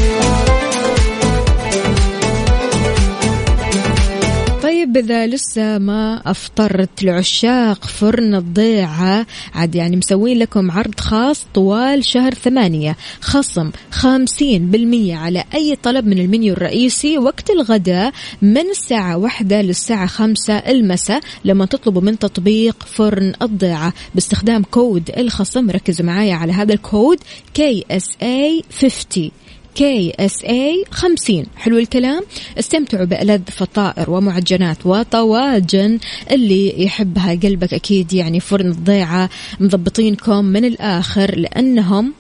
طيب 4.88 4.98
إذا 4.98 5.28
لسه 5.28 5.78
ما 5.78 6.22
أفطرت 6.26 7.04
لعشاق 7.04 7.86
فرن 7.86 8.36
الضيعة 8.36 9.26
عاد 9.54 9.76
يعني 9.76 9.96
مسوين 9.96 10.40
لكم 10.40 10.72
عرض 10.72 11.00
خاص 11.00 11.46
طوال 11.54 12.06
شهر 12.06 12.34
ثمانية. 12.34 12.98
خصم 13.22 13.72
خمسين 13.92 14.72
بالمية 14.72 15.16
على 15.16 15.44
أي 15.54 15.76
طلب 15.84 16.08
من 16.08 16.20
المنيو 16.20 16.54
الرئيسي 16.54 17.18
وقت 17.18 17.50
الغداء 17.50 18.14
من 18.42 18.70
الساعة 18.70 19.18
واحدة 19.18 19.62
للساعة 19.62 20.08
خمسة 20.08 20.58
المساء 20.58 21.22
لما 21.46 21.66
تطلبوا 21.66 22.02
من 22.02 22.20
تطبيق 22.20 22.84
فرن 22.84 23.34
الضيعة. 23.42 23.94
باستخدام 24.16 24.64
كود 24.64 25.12
الخصم 25.18 25.70
ركزوا 25.70 26.06
معايا 26.06 26.36
على 26.36 26.54
هذا 26.54 26.74
الكود 26.74 27.20
KSA 27.60 28.64
50 28.82 29.32
KSA 29.78 30.84
50 30.92 31.46
حلو 31.56 31.78
الكلام. 31.78 32.24
استمتعوا 32.60 33.06
بألذ 33.06 33.42
فطائر 33.52 34.10
ومعجنات 34.10 34.86
وطواجن. 34.86 36.00
اللي 36.32 36.84
يحبها 36.84 37.40
قلبك 37.44 37.74
أكيد 37.74 38.14
يعني 38.14 38.40
فرن 38.40 38.72
الضيعة 38.72 39.30
مضبطينكم 39.60 40.46
من 40.46 40.66
الآخر 40.66 41.36
لأنهم 41.36 42.14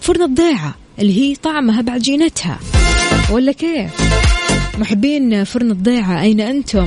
فرن 0.00 0.22
الضيعة 0.22 0.74
اللي 0.98 1.20
هي 1.20 1.34
طعمها 1.34 1.80
بعجينتها 1.80 2.58
ولا 3.30 3.52
كيف؟ 3.52 3.90
محبين 4.78 5.44
فرن 5.44 5.70
الضيعة 5.70 6.22
أين 6.22 6.40
أنتم؟ 6.40 6.86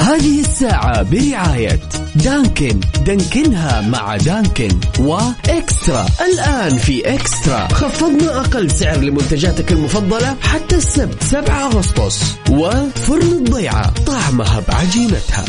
هذه 0.00 0.40
الساعة 0.40 1.02
برعاية 1.02 2.03
دانكن 2.14 2.80
دانكنها 3.06 3.80
مع 3.80 4.16
دانكن 4.16 4.68
وإكسترا 4.98 6.06
الآن 6.20 6.78
في 6.78 7.14
إكسترا. 7.14 7.68
خفضنا 7.68 8.40
أقل 8.40 8.70
سعر 8.70 8.96
لمنتجاتك 8.96 9.72
المفضلة 9.72 10.36
حتى 10.42 10.76
السبت 10.76 11.22
7 11.24 11.66
أغسطس. 11.66 12.34
وفرن 12.50 13.32
الضيعة 13.32 14.04
طعمها 14.06 14.62
بعجينتها. 14.68 15.44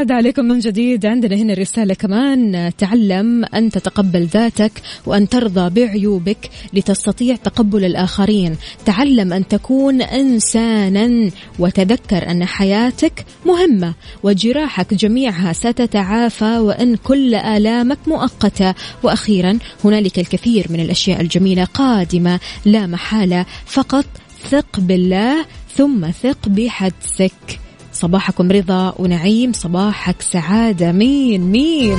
السعادة 0.00 0.14
عليكم 0.14 0.44
من 0.44 0.58
جديد. 0.58 1.06
عندنا 1.06 1.36
هنا 1.36 1.54
رسالة 1.54 1.94
كمان 1.94 2.72
تعلم 2.78 3.44
أن 3.44 3.70
تتقبل 3.70 4.26
ذاتك 4.26 4.72
وأن 5.06 5.28
ترضى 5.28 5.70
بعيوبك 5.70 6.50
لتستطيع 6.72 7.36
تقبل 7.36 7.84
الآخرين. 7.84 8.56
تعلم 8.86 9.32
أن 9.32 9.48
تكون 9.48 10.02
إنسانا 10.02 11.30
وتذكر 11.58 12.30
أن 12.30 12.44
حياتك 12.44 13.24
مهمة 13.46 13.94
وجراحك 14.22 14.94
جميعها 14.94 15.52
ستتعافى 15.52 16.58
وأن 16.58 16.96
كل 16.96 17.34
آلامك 17.34 17.98
مؤقتة. 18.06 18.74
وأخيرا 19.02 19.58
هنالك 19.84 20.18
الكثير 20.18 20.66
من 20.70 20.80
الأشياء 20.80 21.20
الجميلة 21.20 21.64
قادمة. 21.64 22.40
لا 22.64 22.86
محالة 22.86 23.46
فقط 23.66 24.06
ثق 24.50 24.80
بالله 24.80 25.44
ثم 25.76 26.10
ثق 26.10 26.48
بحدسك. 26.48 27.60
صباحكم 28.00 28.52
رضا 28.52 28.94
ونعيم 28.98 29.52
صباحك 29.52 30.22
سعادة. 30.22 30.92
مين 30.92 31.40
مين؟ 31.40 31.96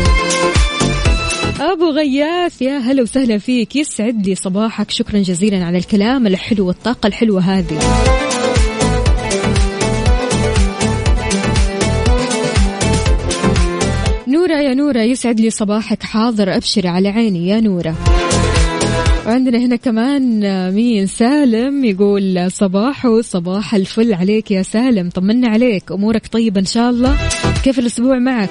أبو 1.60 1.90
غياث 1.90 2.62
يا 2.62 2.78
هلا 2.78 3.02
وسهلا 3.02 3.38
فيك. 3.38 3.76
يسعد 3.76 4.28
لي 4.28 4.36
صباحك. 4.36 4.92
شكرا 4.92 5.20
جزيلا 5.20 5.66
على 5.66 5.78
الكلام 5.78 6.28
الحلو 6.28 6.68
والطاقة 6.68 7.08
الحلوة 7.08 7.42
هذه. 7.42 7.80
نورة 14.28 14.62
يا 14.62 14.74
نورة 14.74 15.00
يسعد 15.00 15.40
لي 15.40 15.50
صباحك. 15.50 16.04
حاضر 16.04 16.56
أبشري 16.56 16.88
على 16.88 17.10
عيني 17.10 17.48
يا 17.48 17.60
نورة. 17.60 17.96
وعندنا 19.26 19.58
هنا 19.58 19.76
كمان 19.76 20.44
آه، 20.44 20.70
مين؟ 20.72 21.08
سالم 21.08 21.86
يقول 21.86 22.52
صباحو 22.52 23.22
صباح 23.22 23.76
الفل 23.76 24.14
عليك 24.14 24.52
يا 24.52 24.62
سالم 24.62 25.10
طمنا 25.10 25.48
عليك 25.48 25.92
أمورك 25.92 26.28
طيبة 26.28 26.60
إن 26.60 26.66
شاء 26.66 26.90
الله 26.90 27.18
كيف 27.64 27.80
الأسبوع 27.80 28.20
معك؟ 28.20 28.50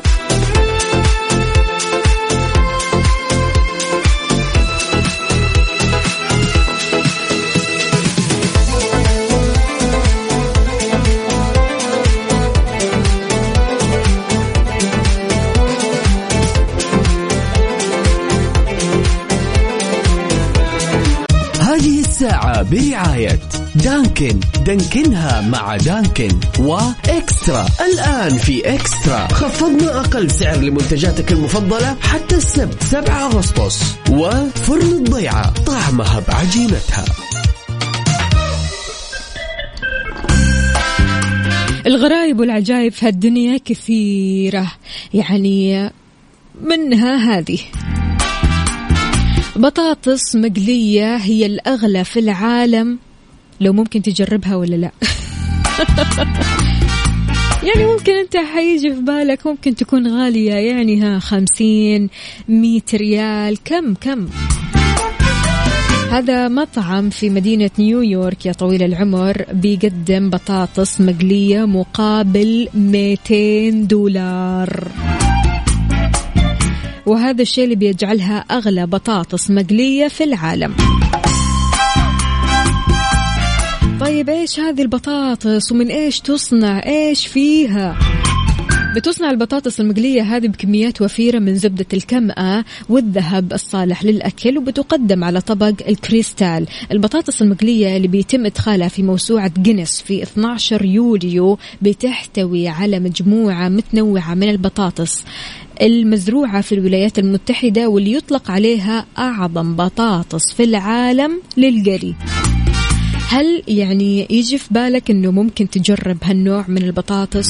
الساعة 22.20 22.62
برعاية 22.62 23.38
دانكن. 23.74 24.40
دانكنها 24.66 25.40
مع 25.40 25.76
دانكن. 25.76 26.28
وإكسترا. 26.58 27.66
الآن 27.80 28.38
في 28.38 28.74
إكسترا. 28.74 29.28
خفضنا 29.28 30.00
أقل 30.00 30.30
سعر 30.30 30.56
لمنتجاتك 30.56 31.32
المفضلة 31.32 31.96
حتى 32.02 32.34
السبت. 32.34 32.82
7 32.82 33.26
أغسطس. 33.26 33.94
وفرن 34.10 34.92
الضيعة. 34.92 35.54
طعمها 35.64 36.22
بعجينتها. 36.28 37.04
الغرايب 41.86 42.40
والعجائب 42.40 42.92
في 42.92 43.06
هالدنيا 43.06 43.58
كثيرة. 43.64 44.72
يعني 45.14 45.90
منها 46.62 47.16
هذه. 47.16 47.58
بطاطس 49.60 50.36
مقلية 50.36 51.16
هي 51.16 51.46
الأغلى 51.46 52.04
في 52.04 52.20
العالم. 52.20 52.98
لو 53.60 53.72
ممكن 53.72 54.02
تجربها 54.02 54.56
ولا 54.56 54.76
لا. 54.76 54.90
يعني 57.68 57.92
ممكن 57.92 58.12
أنت 58.12 58.36
حيجي 58.36 58.94
في 58.94 59.00
بالك 59.00 59.46
ممكن 59.46 59.74
تكون 59.74 60.06
غالية. 60.06 60.52
يعني 60.52 61.02
ها 61.02 61.18
خمسين 61.18 62.08
مية 62.48 62.82
ريال. 62.94 63.58
كم 63.64 63.94
كم؟ 63.94 64.28
هذا 66.12 66.48
مطعم 66.48 67.10
في 67.10 67.30
مدينة 67.30 67.70
نيويورك 67.78 68.46
يا 68.46 68.52
طويل 68.52 68.82
العمر 68.82 69.44
بيقدم 69.52 70.30
بطاطس 70.30 71.00
مقلية 71.00 71.64
مقابل 71.64 72.68
200 72.74 73.70
دولار. 73.70 74.88
وهذا 77.06 77.42
الشيء 77.42 77.64
اللي 77.64 77.74
بيجعلها 77.74 78.38
أغلى 78.38 78.86
بطاطس 78.86 79.50
مقلية 79.50 80.08
في 80.08 80.24
العالم. 80.24 80.74
طيب 84.00 84.28
إيش 84.28 84.60
هذه 84.60 84.82
البطاطس 84.82 85.72
ومن 85.72 85.88
إيش 85.88 86.20
تصنع؟ 86.20 86.86
إيش 86.86 87.26
فيها؟ 87.26 88.19
بتصنع 88.96 89.30
البطاطس 89.30 89.80
المقلية 89.80 90.22
هذه 90.22 90.46
بكميات 90.46 91.02
وفيرة 91.02 91.38
من 91.38 91.54
زبدة 91.54 91.86
الكمأة 91.92 92.64
والذهب 92.88 93.52
الصالح 93.52 94.04
للأكل 94.04 94.58
وبتقدم 94.58 95.24
على 95.24 95.40
طبق 95.40 95.72
الكريستال. 95.88 96.66
البطاطس 96.92 97.42
المقلية 97.42 97.96
اللي 97.96 98.08
بيتم 98.08 98.46
إدخالها 98.46 98.88
في 98.88 99.02
موسوعة 99.02 99.52
جينيس 99.58 100.02
في 100.02 100.22
12 100.22 100.84
يوليو 100.84 101.58
بتحتوي 101.82 102.68
على 102.68 103.00
مجموعة 103.00 103.68
متنوعة 103.68 104.34
من 104.34 104.50
البطاطس. 104.50 105.24
المزروعة 105.82 106.60
في 106.60 106.74
الولايات 106.74 107.18
المتحدة 107.18 107.88
واللي 107.88 108.12
يطلق 108.12 108.50
عليها 108.50 109.06
أعظم 109.18 109.76
بطاطس 109.76 110.54
في 110.56 110.64
العالم 110.64 111.40
للقلي 111.56 112.14
هل 113.28 113.62
يعني 113.68 114.26
يجي 114.30 114.58
في 114.58 114.74
بالك 114.74 115.10
إنه 115.10 115.30
ممكن 115.30 115.70
تجرب 115.70 116.16
هالنوع 116.22 116.64
من 116.68 116.82
البطاطس؟ 116.82 117.48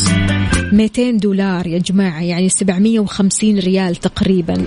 200 0.72 1.10
دولار 1.10 1.66
يا 1.66 1.78
جماعة 1.78 2.22
يعني 2.22 2.48
750 2.48 3.58
ريال 3.58 3.96
تقريبا. 3.96 4.66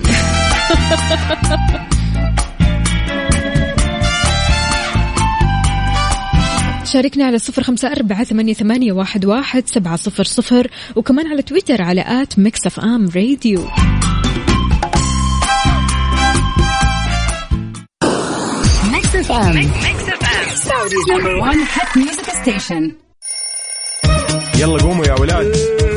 شاركنا 6.84 7.24
على 7.24 7.38
صفر 7.38 7.62
خمسة 7.62 7.88
أربعة 7.92 8.24
ثمانية, 8.24 8.54
ثمانية 8.54 8.92
واحد, 8.92 9.24
واحد 9.24 9.66
سبعة 9.66 9.96
صفر 9.96 10.24
صفر 10.24 10.70
وكمان 10.96 11.26
على 11.26 11.42
تويتر 11.42 11.82
على 11.82 12.04
at 12.22 12.38
Mix 12.38 12.66
FM 12.66 13.08
Radio. 13.16 13.60
يلا 24.58 24.82
قوموا 24.82 25.06
يا 25.06 25.14
ولاد. 25.20 25.93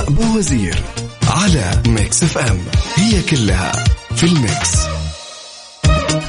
بوزير 0.00 0.82
على 1.28 1.82
Mix 1.86 2.22
FM. 2.22 2.58
هي 2.94 3.22
كلها 3.22 3.72
في 4.16 4.26
ال 4.26 4.36
mix. 4.36 4.76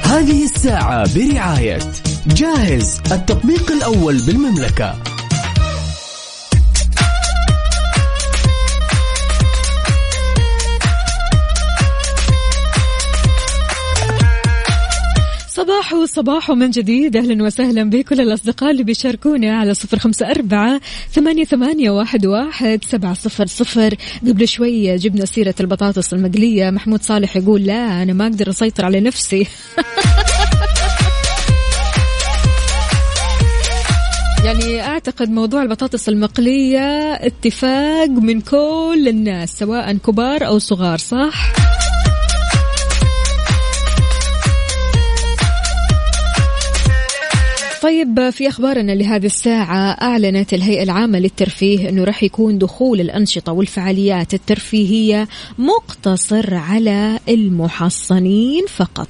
هذه 0.03 0.43
الساعة 0.43 1.13
برعاية 1.15 1.79
جاهز 2.27 3.01
التطبيق 3.11 3.71
الأول 3.71 4.21
بالمملكة. 4.21 5.12
صباح 15.83 16.05
صباح 16.05 16.51
من 16.51 16.69
جديد. 16.69 17.17
أهلا 17.17 17.43
وسهلا 17.43 17.89
بكل 17.89 18.21
الأصدقاء 18.21 18.71
اللي 18.71 18.83
بيشاركونا 18.83 19.59
على 19.59 19.73
صفر 19.73 19.99
خمسة 19.99 20.31
أربعة 20.31 20.81
ثمانية, 21.11 21.43
ثمانية 21.43 21.91
واحد, 21.91 22.25
واحد 22.25 22.83
سبعة 22.83 23.13
صفر 23.13 23.45
صفر. 23.45 23.95
قبل 24.27 24.47
شوية 24.47 24.95
جبنا 24.95 25.25
سيرة 25.25 25.55
البطاطس 25.59 26.13
المقلية. 26.13 26.69
محمود 26.69 27.03
صالح 27.03 27.37
يقول 27.37 27.63
لا 27.63 28.03
أنا 28.03 28.13
ما 28.13 28.27
أقدر 28.27 28.49
أسيطر 28.49 28.85
على 28.85 28.99
نفسي. 28.99 29.47
يعني 34.45 34.81
أعتقد 34.81 35.29
موضوع 35.29 35.61
البطاطس 35.61 36.09
المقلية 36.09 37.13
اتفاق 37.13 38.09
من 38.09 38.41
كل 38.41 39.05
الناس 39.07 39.59
سواء 39.59 39.93
كبار 39.97 40.47
أو 40.47 40.59
صغار 40.59 40.97
صح؟ 40.97 41.53
طيب 47.83 48.29
في 48.29 48.47
أخبارنا 48.47 48.91
لهذه 48.91 49.25
الساعة 49.25 49.91
أعلنت 50.01 50.53
الهيئة 50.53 50.83
العامة 50.83 51.19
للترفيه 51.19 51.89
إنه 51.89 52.03
راح 52.03 52.23
يكون 52.23 52.57
دخول 52.57 53.01
الأنشطة 53.01 53.51
والفعاليات 53.51 54.33
الترفيهية 54.33 55.27
مقتصر 55.57 56.55
على 56.55 57.19
المحصنين 57.29 58.65
فقط. 58.67 59.07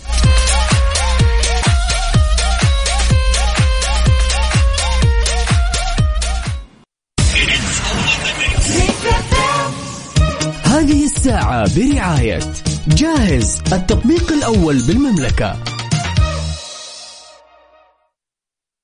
هذه 10.64 11.04
الساعة 11.04 11.80
برعاية 11.80 12.40
جاهز 12.88 13.62
التطبيق 13.74 14.32
الأول 14.32 14.82
بالمملكة 14.88 15.73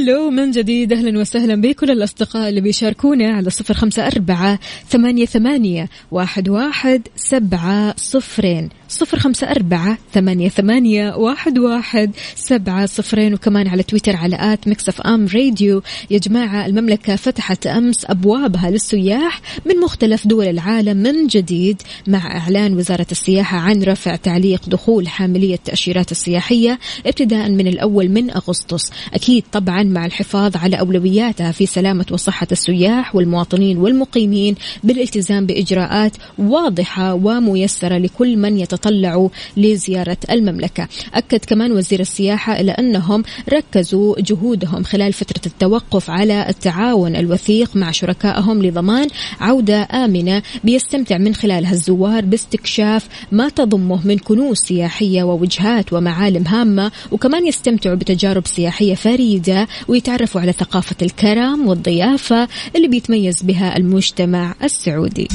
hello 0.00 0.30
من 0.30 0.50
جديد 0.50 0.92
أهلا 0.92 1.18
وسهلا 1.18 1.60
بكل 1.60 1.90
الأصدقاء 1.90 2.48
اللي 2.48 2.60
بيشاركونا 2.60 3.28
على 3.28 3.50
صفر 3.50 3.74
خمسة 3.74 4.06
أربعة 4.06 4.58
ثمانية 4.88 5.26
ثمانية 5.26 5.88
واحد 6.10 6.48
واحد 6.48 7.02
سبعة 7.16 7.94
صفرين. 7.96 8.68
صفر 8.88 9.18
خمسة 9.18 9.50
أربعة 9.50 9.98
ثمانية 10.12 10.48
ثمانية 10.48 11.14
واحد 11.14 11.58
واحد 11.58 12.10
سبعة 12.34 12.86
صفرين. 12.86 13.34
وكمان 13.34 13.68
على 13.68 13.82
تويتر 13.82 14.16
على 14.16 14.36
at 14.52 14.68
Mix 14.68 14.88
FM 14.88 15.26
Radio. 15.34 15.82
يا 16.10 16.18
جماعة 16.18 16.66
المملكة 16.66 17.16
فتحت 17.16 17.66
أمس 17.66 18.04
أبوابها 18.04 18.70
للسياح 18.70 19.40
من 19.66 19.76
مختلف 19.76 20.26
دول 20.26 20.46
العالم 20.46 20.96
من 20.96 21.26
جديد 21.26 21.82
مع 22.06 22.36
إعلان 22.36 22.76
وزارة 22.76 23.06
السياحة 23.12 23.58
عن 23.58 23.82
رفع 23.82 24.16
تعليق 24.16 24.68
دخول 24.68 25.08
حاملي 25.08 25.54
التأشيرات 25.54 26.10
السياحية 26.12 26.78
ابتداء 27.06 27.48
من 27.48 27.66
الأول 27.66 28.08
من 28.08 28.30
أغسطس. 28.30 28.90
أكيد 29.14 29.44
طبعا 29.52 29.89
مع 29.90 30.06
الحفاظ 30.06 30.56
على 30.56 30.80
أولوياتها 30.80 31.52
في 31.52 31.66
سلامة 31.66 32.06
وصحة 32.10 32.46
السياح 32.52 33.16
والمواطنين 33.16 33.78
والمقيمين 33.78 34.54
بالالتزام 34.84 35.46
بإجراءات 35.46 36.16
واضحة 36.38 37.14
وميسرة 37.14 37.98
لكل 37.98 38.36
من 38.36 38.58
يتطلع 38.58 39.28
لزيارة 39.56 40.16
المملكة. 40.30 40.88
أكد 41.14 41.38
كمان 41.44 41.72
وزير 41.72 42.00
السياحة 42.00 42.60
إلى 42.60 42.72
أنهم 42.72 43.22
ركزوا 43.52 44.14
جهودهم 44.20 44.82
خلال 44.82 45.12
فترة 45.12 45.42
التوقف 45.46 46.10
على 46.10 46.48
التعاون 46.48 47.16
الوثيق 47.16 47.76
مع 47.76 47.90
شركائهم 47.90 48.62
لضمان 48.62 49.08
عودة 49.40 49.82
آمنة 49.82 50.42
بيستمتع 50.64 51.18
من 51.18 51.34
خلالها 51.34 51.72
الزوار 51.72 52.24
باستكشاف 52.24 53.08
ما 53.32 53.48
تضمه 53.48 54.06
من 54.06 54.18
كنوز 54.18 54.56
سياحية 54.58 55.22
ووجهات 55.22 55.92
ومعالم 55.92 56.46
هامة 56.46 56.92
وكمان 57.12 57.46
يستمتعوا 57.46 57.94
بتجارب 57.94 58.46
سياحية 58.46 58.94
فريدة 58.94 59.68
ويتعرفوا 59.88 60.40
على 60.40 60.52
ثقافة 60.52 60.96
الكرم 61.02 61.68
والضيافة 61.68 62.48
اللي 62.76 62.88
بيتميز 62.88 63.42
بها 63.42 63.76
المجتمع 63.76 64.54
السعودي. 64.62 65.28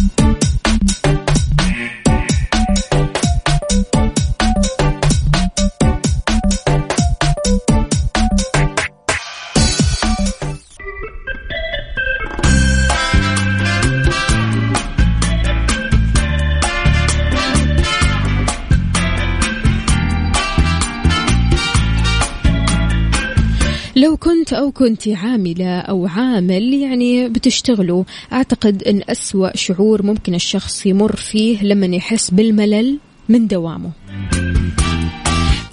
لو 24.05 24.17
كنت 24.17 24.53
أو 24.53 24.71
كنت 24.71 25.07
عاملة 25.07 25.79
أو 25.79 26.05
عامل 26.05 26.73
يعني 26.73 27.29
بتشتغلوا. 27.29 28.03
أعتقد 28.33 28.83
أن 28.83 29.01
أسوأ 29.09 29.57
شعور 29.57 30.03
ممكن 30.03 30.35
الشخص 30.35 30.85
يمر 30.85 31.15
فيه 31.15 31.63
لما 31.63 31.95
يحس 31.95 32.31
بالملل 32.31 32.99
من 33.29 33.47
دوامه. 33.47 33.91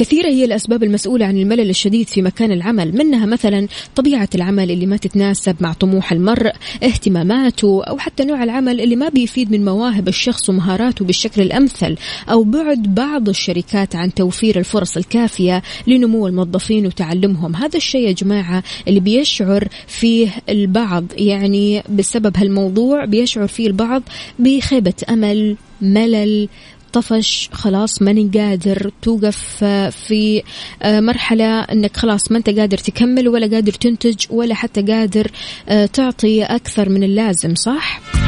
كثيرة 0.02 0.28
هي 0.28 0.44
الأسباب 0.44 0.82
المسؤولة 0.82 1.26
عن 1.26 1.38
الملل 1.38 1.70
الشديد 1.70 2.08
في 2.08 2.22
مكان 2.22 2.52
العمل 2.52 2.96
منها 2.96 3.26
مثلا 3.26 3.68
طبيعة 3.96 4.28
العمل 4.34 4.70
اللي 4.70 4.86
ما 4.86 4.96
تتناسب 4.96 5.56
مع 5.60 5.72
طموح 5.72 6.12
المرء 6.12 6.52
اهتماماته 6.82 7.84
أو 7.84 7.98
حتى 7.98 8.24
نوع 8.24 8.44
العمل 8.44 8.80
اللي 8.80 8.96
ما 8.96 9.08
بيفيد 9.08 9.52
من 9.52 9.64
مواهب 9.64 10.08
الشخص 10.08 10.48
ومهاراته 10.48 11.04
بالشكل 11.04 11.42
الأمثل 11.42 11.96
أو 12.28 12.44
بعد 12.44 12.94
بعض 12.94 13.28
الشركات 13.28 13.96
عن 13.96 14.14
توفير 14.14 14.58
الفرص 14.58 14.96
الكافية 14.96 15.62
لنمو 15.86 16.26
الموظفين 16.26 16.86
وتعلمهم. 16.86 17.56
هذا 17.56 17.76
الشيء 17.76 18.08
يا 18.08 18.12
جماعة 18.12 18.62
اللي 18.88 19.00
بيشعر 19.00 19.68
فيه 19.86 20.28
البعض 20.48 21.04
يعني 21.16 21.82
بسبب 21.88 22.36
هالموضوع 22.36 23.04
بيشعر 23.04 23.46
فيه 23.46 23.66
البعض 23.66 24.02
بخيبة 24.38 24.94
أمل 25.10 25.56
ملل 25.82 26.48
طفش 26.92 27.48
خلاص 27.52 28.02
ماني 28.02 28.30
قادر 28.34 28.90
توقف 29.02 29.58
آه، 29.62 29.90
في 29.90 30.42
آه، 30.82 31.00
مرحلة 31.00 31.60
إنك 31.60 31.96
خلاص 31.96 32.32
ما 32.32 32.38
أنت 32.38 32.50
قادر 32.50 32.78
تكمل 32.78 33.28
ولا 33.28 33.46
قادر 33.46 33.72
تنتج 33.72 34.24
ولا 34.30 34.54
حتى 34.54 34.82
قادر 34.82 35.30
آه، 35.68 35.86
تعطي 35.86 36.44
أكثر 36.44 36.88
من 36.88 37.02
اللازم 37.02 37.54
صح؟ 37.54 38.21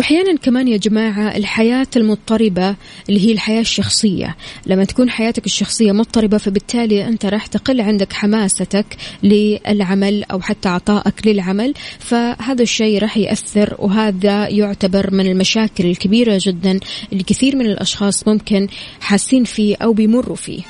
وأحيانا 0.00 0.36
كمان 0.36 0.68
يا 0.68 0.76
جماعة 0.76 1.36
الحياة 1.36 1.86
المضطربة 1.96 2.76
اللي 3.08 3.26
هي 3.26 3.32
الحياة 3.32 3.60
الشخصية. 3.60 4.36
لما 4.66 4.84
تكون 4.84 5.10
حياتك 5.10 5.46
الشخصية 5.46 5.92
مضطربة 5.92 6.38
فبالتالي 6.38 7.08
أنت 7.08 7.26
راح 7.26 7.46
تقل 7.46 7.80
عندك 7.80 8.12
حماستك 8.12 8.86
للعمل 9.22 10.24
أو 10.24 10.40
حتى 10.40 10.68
عطائك 10.68 11.26
للعمل. 11.26 11.74
فهذا 11.98 12.62
الشيء 12.62 13.02
راح 13.02 13.16
يأثر 13.16 13.76
وهذا 13.78 14.48
يعتبر 14.48 15.14
من 15.14 15.26
المشاكل 15.26 15.86
الكبيرة 15.86 16.38
جدا 16.42 16.80
اللي 17.12 17.22
كثير 17.22 17.56
من 17.56 17.66
الأشخاص 17.66 18.28
ممكن 18.28 18.68
حاسين 19.00 19.44
فيه 19.44 19.76
أو 19.76 19.92
بيمروا 19.92 20.36
فيه. 20.36 20.62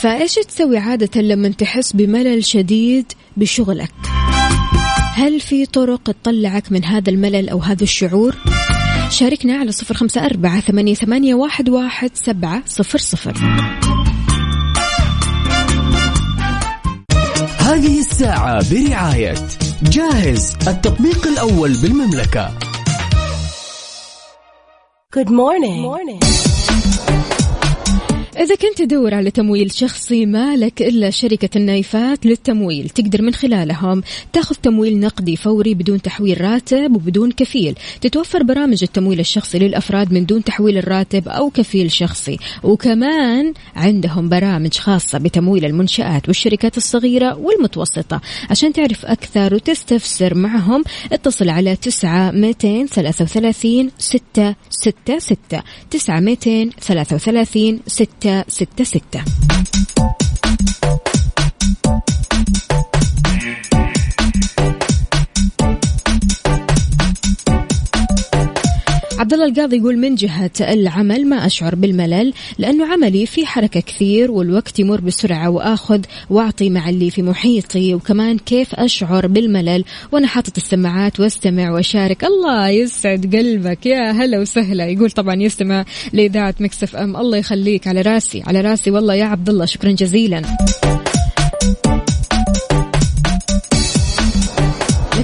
فإيش 0.00 0.34
تسوي 0.34 0.78
عادة 0.78 1.20
لما 1.20 1.48
تحس 1.48 1.92
بملل 1.92 2.44
شديد 2.44 3.12
بشغلك؟ 3.36 4.19
هل 5.20 5.40
في 5.40 5.66
طرق 5.66 6.02
تطلعك 6.02 6.72
من 6.72 6.84
هذا 6.84 7.10
الملل 7.10 7.48
أو 7.48 7.58
هذا 7.58 7.82
الشعور؟ 7.82 8.36
شاركنا 9.10 9.56
على 9.56 9.72
صفر 9.72 9.94
خمسة 9.94 10.26
أربعة 10.26 10.60
ثمانية, 10.60 10.94
ثمانية 10.94 11.34
واحد, 11.34 11.68
واحد 11.68 12.10
سبعة 12.14 12.62
صفر 12.66 12.98
صفر 12.98 13.32
هذه 17.58 17.98
الساعة 17.98 18.70
برعاية 18.70 19.34
جاهز 19.82 20.56
التطبيق 20.68 21.26
الأول 21.26 21.72
بالمملكة 21.82 22.50
Good 25.16 25.28
morning. 25.28 25.82
morning. 25.82 26.49
إذا 28.40 28.54
كنت 28.54 28.78
تدور 28.78 29.14
على 29.14 29.30
تمويل 29.30 29.72
شخصي 29.72 30.26
ما 30.26 30.56
لك 30.56 30.82
إلا 30.82 31.10
شركة 31.10 31.58
النايفات 31.58 32.26
للتمويل. 32.26 32.88
تقدر 32.88 33.22
من 33.22 33.34
خلالهم 33.34 34.02
تاخذ 34.32 34.54
تمويل 34.54 35.00
نقدي 35.00 35.36
فوري 35.36 35.74
بدون 35.74 36.02
تحويل 36.02 36.40
راتب 36.40 36.96
وبدون 36.96 37.32
كفيل. 37.32 37.74
تتوفر 38.00 38.42
برامج 38.42 38.78
التمويل 38.82 39.20
الشخصي 39.20 39.58
للأفراد 39.58 40.12
من 40.12 40.26
دون 40.26 40.44
تحويل 40.44 40.78
الراتب 40.78 41.28
أو 41.28 41.50
كفيل 41.50 41.92
شخصي. 41.92 42.38
وكمان 42.62 43.52
عندهم 43.76 44.28
برامج 44.28 44.74
خاصة 44.74 45.18
بتمويل 45.18 45.64
المنشآت 45.64 46.28
والشركات 46.28 46.76
الصغيرة 46.76 47.36
والمتوسطة. 47.38 48.20
عشان 48.50 48.72
تعرف 48.72 49.06
أكثر 49.06 49.54
وتستفسر 49.54 50.34
معهم 50.34 50.84
اتصل 51.12 51.48
على 51.48 51.76
تسعة 51.76 52.30
ميتين 52.30 52.86
ثلاثة 52.86 53.24
وثلاثين 53.24 53.90
ستة 53.98 54.54
ستة 54.70 55.18
ستة. 55.18 55.62
تسعة 55.90 56.20
ميتين 56.20 56.70
ثلاثة 56.70 57.16
وثلاثين 57.16 57.80
ستة 57.86 58.29
ستة 58.48 58.84
ستة. 58.84 59.24
عبد 69.20 69.32
الله 69.32 69.46
القاضي 69.46 69.76
يقول 69.76 69.98
من 69.98 70.14
جهة 70.14 70.50
العمل 70.60 71.26
ما 71.28 71.46
أشعر 71.46 71.74
بالملل 71.74 72.32
لأنه 72.58 72.92
عملي 72.92 73.26
في 73.26 73.46
حركة 73.46 73.80
كثير 73.80 74.30
والوقت 74.30 74.78
يمر 74.78 75.00
بسرعة 75.00 75.50
وآخذ 75.50 76.00
وأعطي 76.30 76.70
مع 76.70 76.88
اللي 76.88 77.10
في 77.10 77.22
محيطي 77.22 77.94
وكمان 77.94 78.38
كيف 78.38 78.74
أشعر 78.74 79.26
بالملل 79.26 79.84
وأنا 80.12 80.26
حاطط 80.26 80.56
السماعات 80.56 81.20
وأستمع 81.20 81.70
وأشارك. 81.70 82.24
الله 82.24 82.68
يسعد 82.68 83.36
قلبك. 83.36 83.86
يا 83.86 84.10
هلا 84.10 84.38
وسهلا. 84.38 84.86
يقول 84.86 85.10
طبعا 85.10 85.34
يستمع 85.34 85.84
لإذاعة 86.12 86.54
مكسف 86.60 86.96
أم. 86.96 87.16
الله 87.16 87.38
يخليك 87.38 87.88
على 87.88 88.00
راسي 88.00 88.42
على 88.46 88.60
راسي. 88.60 88.90
والله 88.90 89.14
يا 89.14 89.24
عبد 89.24 89.48
الله 89.48 89.64
شكرا 89.64 89.90
جزيلا. 89.90 90.42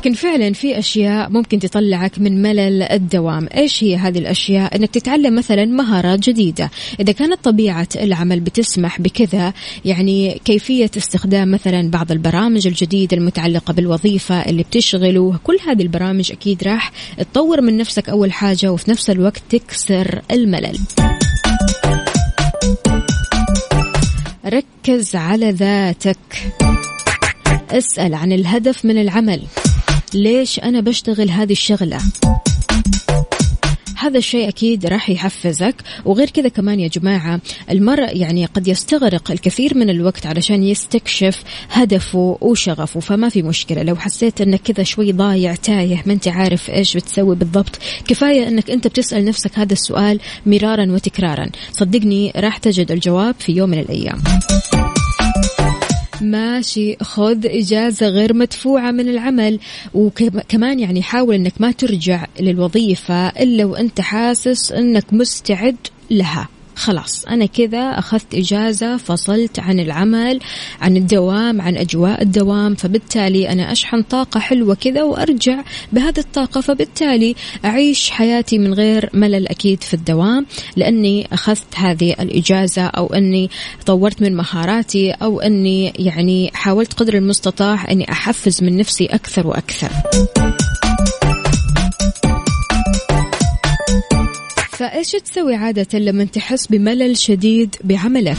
لكن 0.07 0.15
فعلا 0.15 0.53
في 0.53 0.79
أشياء 0.79 1.31
ممكن 1.31 1.59
تطلعك 1.59 2.19
من 2.19 2.43
ملل 2.43 2.83
الدوام، 2.83 3.49
إيش 3.57 3.85
هي 3.85 3.97
هذه 3.97 4.19
الأشياء؟ 4.19 4.77
إنك 4.77 4.91
تتعلم 4.91 5.35
مثلا 5.35 5.65
مهارات 5.65 6.19
جديدة، 6.19 6.71
إذا 7.01 7.13
كانت 7.13 7.45
طبيعة 7.45 7.89
العمل 7.97 8.41
بتسمح 8.41 9.01
بكذا 9.01 9.53
يعني 9.85 10.41
كيفية 10.45 10.91
استخدام 10.97 11.51
مثلا 11.51 11.91
بعض 11.91 12.13
البرامج 12.13 12.67
الجديدة 12.67 13.17
المتعلقة 13.17 13.73
بالوظيفة 13.73 14.35
اللي 14.35 14.63
بتشغله، 14.63 15.39
كل 15.45 15.59
هذه 15.67 15.83
البرامج 15.83 16.33
أكيد 16.33 16.65
راح 16.65 16.93
تطور 17.19 17.61
من 17.61 17.77
نفسك 17.77 18.09
أول 18.09 18.33
حاجة 18.33 18.73
وفي 18.73 18.91
نفس 18.91 19.11
الوقت 19.11 19.43
تكسر 19.51 20.23
الملل. 20.31 20.79
ركز 24.47 25.17
على 25.17 25.51
ذاتك. 25.51 26.19
اسأل 27.71 28.15
عن 28.15 28.33
الهدف 28.33 28.85
من 28.85 28.99
العمل 28.99 29.43
ليش 30.15 30.59
أنا 30.59 30.81
بشتغل 30.81 31.31
هذه 31.31 31.53
الشغلة؟ 31.53 31.99
هذا 33.99 34.19
الشيء 34.19 34.49
أكيد 34.49 34.87
راح 34.87 35.11
يحفزك. 35.11 35.75
وغير 36.05 36.31
كذا 36.31 36.49
كمان 36.49 36.81
يا 36.81 36.89
جماعة 36.89 37.41
المرء 37.71 38.17
يعني 38.17 38.45
قد 38.45 38.69
يستغرق 38.69 39.31
الكثير 39.31 39.77
من 39.77 39.91
الوقت 39.91 40.27
علشان 40.27 40.63
يستكشف 40.63 41.43
هدفه 41.71 42.39
وشغفه 42.41 43.01
فما 43.01 43.29
في 43.29 43.43
مشكلة. 43.43 43.83
لو 43.83 43.97
حسيت 43.97 44.41
أنك 44.41 44.61
كذا 44.63 44.85
شوي 44.85 45.13
ضايع 45.13 45.55
تايه 45.55 46.03
ما 46.07 46.13
أنت 46.13 46.29
عارف 46.29 46.71
إيش 46.71 46.97
بتسوي 46.97 47.37
بالضبط 47.37 47.79
كفاية 48.09 48.49
أنك 48.49 48.71
أنت 48.71 48.87
بتسأل 48.87 49.25
نفسك 49.25 49.59
هذا 49.59 49.73
السؤال 49.73 50.21
مرارا 50.47 50.93
وتكرارا. 50.93 51.51
صدقني 51.73 52.33
راح 52.37 52.59
تجد 52.59 52.93
الجواب 52.93 53.35
في 53.39 53.53
يوم 53.53 53.71
من 53.71 53.79
الأيام. 53.79 54.23
ماشي 56.23 56.97
خذ 57.03 57.47
إجازة 57.47 58.09
غير 58.09 58.35
مدفوعة 58.35 58.91
من 58.91 59.09
العمل. 59.09 59.59
وكمان 59.95 60.81
يعني 60.81 61.03
حاول 61.03 61.35
أنك 61.35 61.53
ما 61.61 61.71
ترجع 61.71 62.27
للوظيفة 62.41 63.29
إلا 63.29 63.65
وأنت 63.65 64.01
حاسس 64.01 64.73
أنك 64.73 65.05
مستعد 65.13 65.77
لها. 66.11 66.49
خلاص 66.77 67.25
أنا 67.25 67.47
كذا 67.47 67.79
أخذت 67.79 68.35
إجازة 68.35 68.97
فصلت 68.97 69.59
عن 69.59 69.81
العمل 69.81 70.41
عن 70.81 70.97
الدوام 70.97 71.61
عن 71.61 71.77
أجواء 71.77 72.23
الدوام 72.23 72.75
فبالتالي 72.75 73.49
أنا 73.53 73.73
أشحن 73.73 74.03
طاقة 74.03 74.41
حلوة 74.41 74.75
كذا 74.75 75.03
وأرجع 75.03 75.63
بهذه 75.93 76.19
الطاقة 76.19 76.61
فبالتالي 76.61 77.35
أعيش 77.65 78.11
حياتي 78.11 78.59
من 78.59 78.75
غير 78.75 79.11
ملل 79.15 79.49
أكيد 79.49 79.83
في 79.83 79.95
الدوام 79.95 80.47
لأني 80.77 81.29
أخذت 81.33 81.77
هذه 81.77 82.13
الإجازة 82.21 82.87
أو 82.87 83.07
أني 83.07 83.51
طورت 83.87 84.23
من 84.23 84.37
مهاراتي 84.37 85.11
أو 85.11 85.41
أني 85.41 85.93
يعني 85.99 86.51
حاولت 86.55 86.93
قدر 86.93 87.15
المستطاع 87.15 87.91
أني 87.91 88.13
أحفز 88.13 88.63
من 88.63 88.77
نفسي 88.77 89.07
أكثر 89.07 89.47
وأكثر. 89.47 89.91
فايش 94.79 95.13
تسوي 95.13 95.55
عادة 95.55 95.99
لما 95.99 96.25
تحس 96.25 96.67
بملل 96.67 97.17
شديد 97.17 97.77
بعملك؟ 97.85 98.37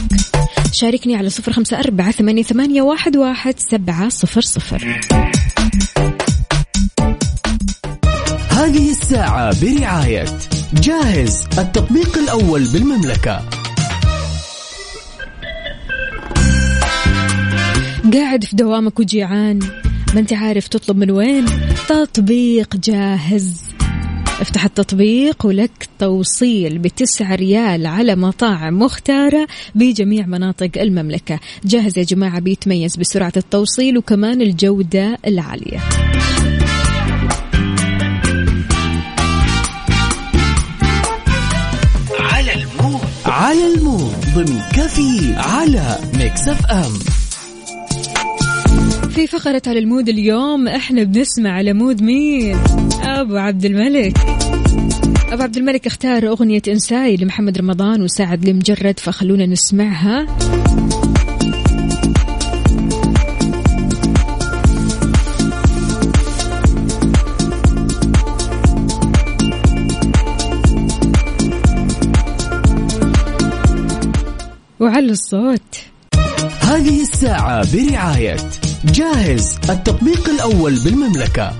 شاركني 0.72 1.16
على 1.16 1.30
صفر 1.30 1.52
خمسة 1.52 1.78
أربعة 1.78 2.10
ثمانية, 2.10 2.42
ثمانية 2.42 2.82
واحد, 2.82 3.16
واحد 3.16 3.54
سبعة 3.58 4.08
صفر 4.08 4.40
صفر. 4.40 5.00
هذه 8.50 8.90
الساعة 8.90 9.60
برعاية 9.62 10.24
جاهز 10.74 11.44
التطبيق 11.58 12.18
الأول 12.18 12.64
بالمملكة. 12.64 13.42
قاعد 18.12 18.44
في 18.44 18.56
دوامك 18.56 19.00
وجيعان 19.00 19.58
ما 20.14 20.20
انت 20.20 20.32
عارف 20.32 20.68
تطلب 20.68 20.96
من 20.96 21.10
وين؟ 21.10 21.46
تطبيق 21.88 22.76
جاهز. 22.76 23.67
افتح 24.40 24.64
التطبيق 24.64 25.46
ولك 25.46 25.88
توصيل 25.98 26.78
بتسعة 26.78 27.34
ريال 27.34 27.86
على 27.86 28.16
مطاعم 28.16 28.78
مختارة 28.78 29.46
بجميع 29.74 30.26
مناطق 30.26 30.70
المملكة. 30.76 31.40
جاهز 31.64 31.98
يا 31.98 32.02
جماعة 32.02 32.40
بيتميز 32.40 32.96
بسرعة 32.96 33.32
التوصيل 33.36 33.98
وكمان 33.98 34.42
الجودة 34.42 35.18
العالية. 35.26 35.78
على 43.26 43.74
ال 43.74 43.80
mood. 43.80 44.12
ضمن 44.34 44.60
كفي 44.72 45.34
على 45.36 45.98
Mix 46.18 46.48
F 46.48 46.66
M. 46.66 46.92
في 49.10 49.26
فقرة 49.26 49.62
على 49.66 49.78
ال 49.78 49.84
mood 49.84 50.08
اليوم 50.08 50.68
إحنا 50.68 51.02
بنسمع 51.02 51.50
على 51.50 51.72
mood 51.72 52.02
مين؟ 52.02 52.58
أبو 53.02 53.36
عبد 53.36 53.64
الملك. 53.64 54.18
أبو 55.32 55.42
عبد 55.42 55.56
الملك 55.56 55.86
اختار 55.86 56.28
أغنية 56.28 56.62
إنساي 56.68 57.16
لمحمد 57.16 57.58
رمضان 57.58 58.02
وسعد 58.02 58.48
لمجرد 58.48 59.00
فخلونا 59.00 59.46
نسمعها. 59.46 60.26
وعلى 74.80 75.10
الصوت. 75.10 75.76
هذه 76.60 77.00
الساعة 77.02 77.76
برعاية 77.76 78.36
جاهز 78.84 79.58
التطبيق 79.70 80.28
الأول 80.28 80.74
بالمملكة. 80.84 81.52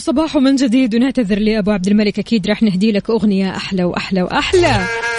صباح 0.00 0.36
من 0.36 0.56
جديد 0.56 0.94
ونعتذر 0.94 1.38
لأبو 1.38 1.70
عبد 1.70 1.86
الملك. 1.86 2.18
أكيد 2.18 2.46
راح 2.46 2.62
نهدي 2.62 2.92
لك 2.92 3.10
أغنية 3.10 3.56
أحلى 3.56 3.84
وأحلى 3.84 4.22
وأحلى. 4.22 5.09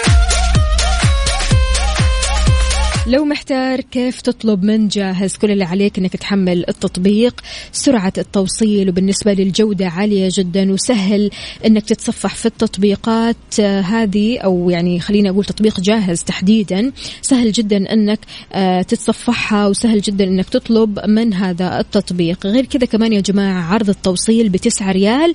لو 3.06 3.24
محتار 3.24 3.80
كيف 3.80 4.20
تطلب 4.20 4.64
من 4.64 4.88
جاهز 4.88 5.36
كل 5.36 5.50
اللي 5.50 5.64
عليك 5.64 5.98
إنك 5.98 6.16
تحمل 6.16 6.64
التطبيق. 6.68 7.40
سرعة 7.72 8.12
التوصيل 8.18 8.88
وبالنسبة 8.88 9.32
للجودة 9.32 9.88
عالية 9.88 10.28
جدا 10.32 10.72
وسهل 10.72 11.30
إنك 11.66 11.84
تتصفح 11.84 12.34
في 12.34 12.46
التطبيقات. 12.46 13.36
آه، 13.60 13.80
هذه 13.80 14.38
أو 14.38 14.70
يعني 14.70 15.00
خليني 15.00 15.30
أقول 15.30 15.44
تطبيق 15.44 15.80
جاهز 15.80 16.22
تحديدا. 16.22 16.92
سهل 17.22 17.52
جدا 17.52 17.92
إنك 17.92 18.18
آه، 18.52 18.82
تتصفحها 18.82 19.66
وسهل 19.66 20.00
جدا 20.00 20.24
إنك 20.24 20.48
تطلب 20.48 21.00
من 21.08 21.34
هذا 21.34 21.80
التطبيق. 21.80 22.46
غير 22.46 22.66
كذا 22.66 22.86
كمان 22.86 23.12
يا 23.12 23.20
جماعة 23.20 23.62
عرض 23.62 23.88
التوصيل 23.88 24.48
بتسعة 24.48 24.92
ريال 24.92 25.34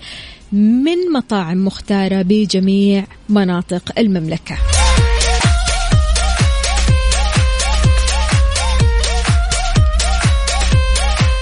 من 0.51 1.11
مطاعم 1.13 1.65
مختارة 1.65 2.21
بجميع 2.21 3.05
مناطق 3.29 3.91
المملكة. 3.97 4.57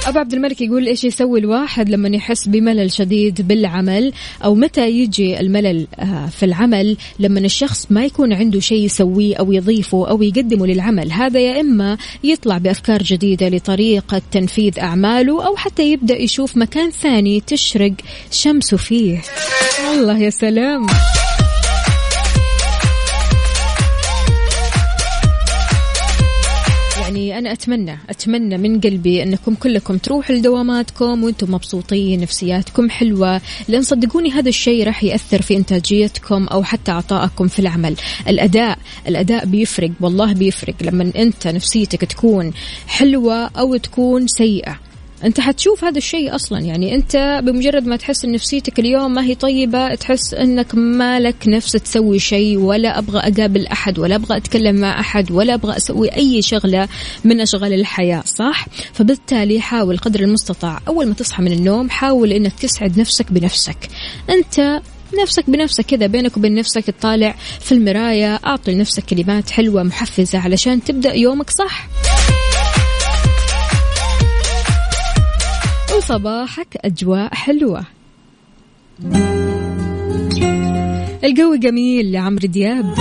أبو 0.06 0.20
عبد 0.20 0.34
الملك 0.34 0.62
يقول 0.62 0.88
إيش 0.88 1.04
يسوي 1.04 1.40
الواحد 1.40 1.90
لما 1.90 2.10
يحس 2.16 2.48
بملل 2.48 2.92
شديد 2.92 3.48
بالعمل؟ 3.48 4.14
أو 4.44 4.56
متى 4.56 4.90
يجي 4.90 5.40
الملل 5.40 5.88
آه، 6.00 6.26
في 6.28 6.46
العمل 6.46 6.98
لما 7.20 7.40
الشخص 7.40 7.88
ما 7.90 8.06
يكون 8.06 8.34
عنده 8.34 8.60
شيء 8.60 8.86
يسويه 8.86 9.36
أو 9.36 9.52
يضيفه 9.52 10.10
أو 10.10 10.22
يقدمه 10.22 10.68
للعمل؟ 10.68 11.12
هذا 11.12 11.40
يا 11.40 11.62
إما 11.62 11.98
يطلع 12.24 12.58
بأفكار 12.58 13.04
جديدة 13.04 13.50
لطريقة 13.50 14.22
تنفيذ 14.32 14.80
أعماله 14.80 15.48
أو 15.48 15.56
حتى 15.56 15.92
يبدأ 15.92 16.18
يشوف 16.18 16.58
مكان 16.58 16.92
ثاني 16.92 17.42
تشرق 17.48 17.94
شمسه 18.32 18.78
فيه. 18.78 19.22
الله 19.94 20.18
يا 20.20 20.30
سلام. 20.30 20.86
يعني 27.16 27.38
أنا 27.38 27.52
أتمنى 27.52 27.98
أتمنى 28.10 28.58
من 28.58 28.80
قلبي 28.80 29.24
أنكم 29.24 29.56
كلكم 29.56 29.98
تروحوا 29.98 30.36
لدواماتكم 30.36 31.24
وأنتم 31.24 31.52
مبسوطين 31.52 32.20
نفسياتكم 32.20 32.90
حلوة. 32.90 33.42
لأن 33.68 33.82
صدقوني 33.82 34.32
هذا 34.32 34.50
الشيء 34.50 34.86
راح 34.86 35.04
يأثر 35.04 35.42
في 35.42 35.58
إنتاجيتكم 35.58 36.48
أو 36.48 36.64
حتى 36.64 36.92
عطائكم 36.92 37.48
في 37.48 37.60
العمل. 37.60 37.96
الأداء 38.28 38.78
الأداء 39.08 39.46
بيفرق 39.46 39.92
والله 40.02 40.34
بيفرق. 40.34 40.76
لما 40.82 41.12
أنت 41.16 41.48
نفسيتك 41.48 42.02
تكون 42.02 42.54
حلوة 42.88 43.46
أو 43.46 43.76
تكون 43.76 44.28
سيئة. 44.28 44.80
أنت 45.24 45.40
حتشوف 45.40 45.84
هذا 45.84 45.98
الشيء 45.98 46.36
أصلا. 46.36 46.60
يعني 46.60 46.96
أنت 46.96 47.42
بمجرد 47.44 47.86
ما 47.86 47.96
تحس 47.96 48.26
إن 48.26 48.32
نفسيتك 48.32 48.80
اليوم 48.80 49.14
ما 49.14 49.24
هي 49.24 49.36
طيبة 49.36 49.96
تحس 49.96 50.34
إنك 50.34 50.76
مالك 50.76 51.36
نفس 51.48 51.72
تسوي 51.72 52.20
شيء 52.20 52.58
ولا 52.58 53.00
أبغى 53.00 53.20
أقابل 53.20 53.68
أحد 53.68 54.00
ولا 54.00 54.16
أبغى 54.16 54.38
أتكلم 54.38 54.76
مع 54.76 55.00
أحد 55.00 55.32
ولا 55.32 55.54
أبغى 55.54 55.78
أسوي 55.78 56.16
أي 56.16 56.42
شغلة 56.42 56.88
من 57.24 57.42
أشغال 57.42 57.74
الحياة 57.74 58.24
صح؟ 58.26 58.68
فبالتالي 58.94 59.62
حاول 59.62 59.98
قدر 59.98 60.20
المستطاع. 60.20 60.80
أول 60.88 61.08
ما 61.08 61.14
تصحى 61.14 61.44
من 61.44 61.52
النوم 61.52 61.90
حاول 61.90 62.32
إنك 62.32 62.54
تسعد 62.54 63.00
نفسك 63.00 63.32
بنفسك. 63.32 63.78
أنت 64.30 64.82
نفسك 65.22 65.50
بنفسك 65.50 65.86
كذا 65.86 66.08
بينك 66.08 66.38
وبين 66.38 66.56
نفسك 66.56 66.86
تطالع 66.86 67.36
في 67.60 67.72
المراية 67.72 68.40
أعطي 68.46 68.72
لنفسك 68.72 69.04
كلمات 69.04 69.50
حلوة 69.50 69.84
محفزة 69.84 70.40
علشان 70.40 70.84
تبدأ 70.84 71.14
يومك 71.14 71.50
صح. 71.50 71.88
وصباحك 75.98 76.78
أجواء 76.86 77.34
حلوة. 77.34 77.84
الجو 81.24 81.56
جميل 81.56 82.12
لعمرو 82.12 82.48
دياب. 82.48 82.96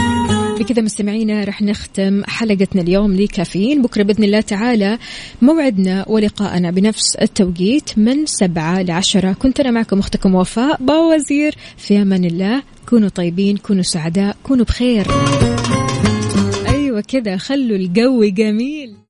بكذا 0.59 0.83
مستمعينا 0.83 1.45
رح 1.45 1.63
نختم 1.63 2.25
حلقتنا 2.25 2.83
اليوم 2.83 3.13
لكافيين. 3.17 3.83
بكرة 3.83 4.03
بإذن 4.03 4.25
الله 4.25 4.41
تعالى 4.41 4.99
موعدنا 5.43 6.05
ولقاءنا 6.09 6.71
بنفس 6.71 7.17
التوقيت 7.17 7.99
من 7.99 8.27
سبعة 8.27 8.83
لعشرة. 8.83 9.33
كنت 9.33 9.61
أنا 9.61 9.71
معكم 9.71 9.99
أختكم 9.99 10.35
وفاء 10.35 10.83
باوزير. 10.83 11.55
في 11.77 12.03
أمان 12.03 12.25
الله. 12.25 12.63
كونوا 12.89 13.09
طيبين 13.09 13.57
كونوا 13.57 13.83
سعداء 13.83 14.37
كونوا 14.43 14.65
بخير. 14.65 15.07
أيوة 16.69 17.01
كذا 17.01 17.37
خلوا 17.37 17.77
الجو 17.77 18.25
جميل. 18.25 18.95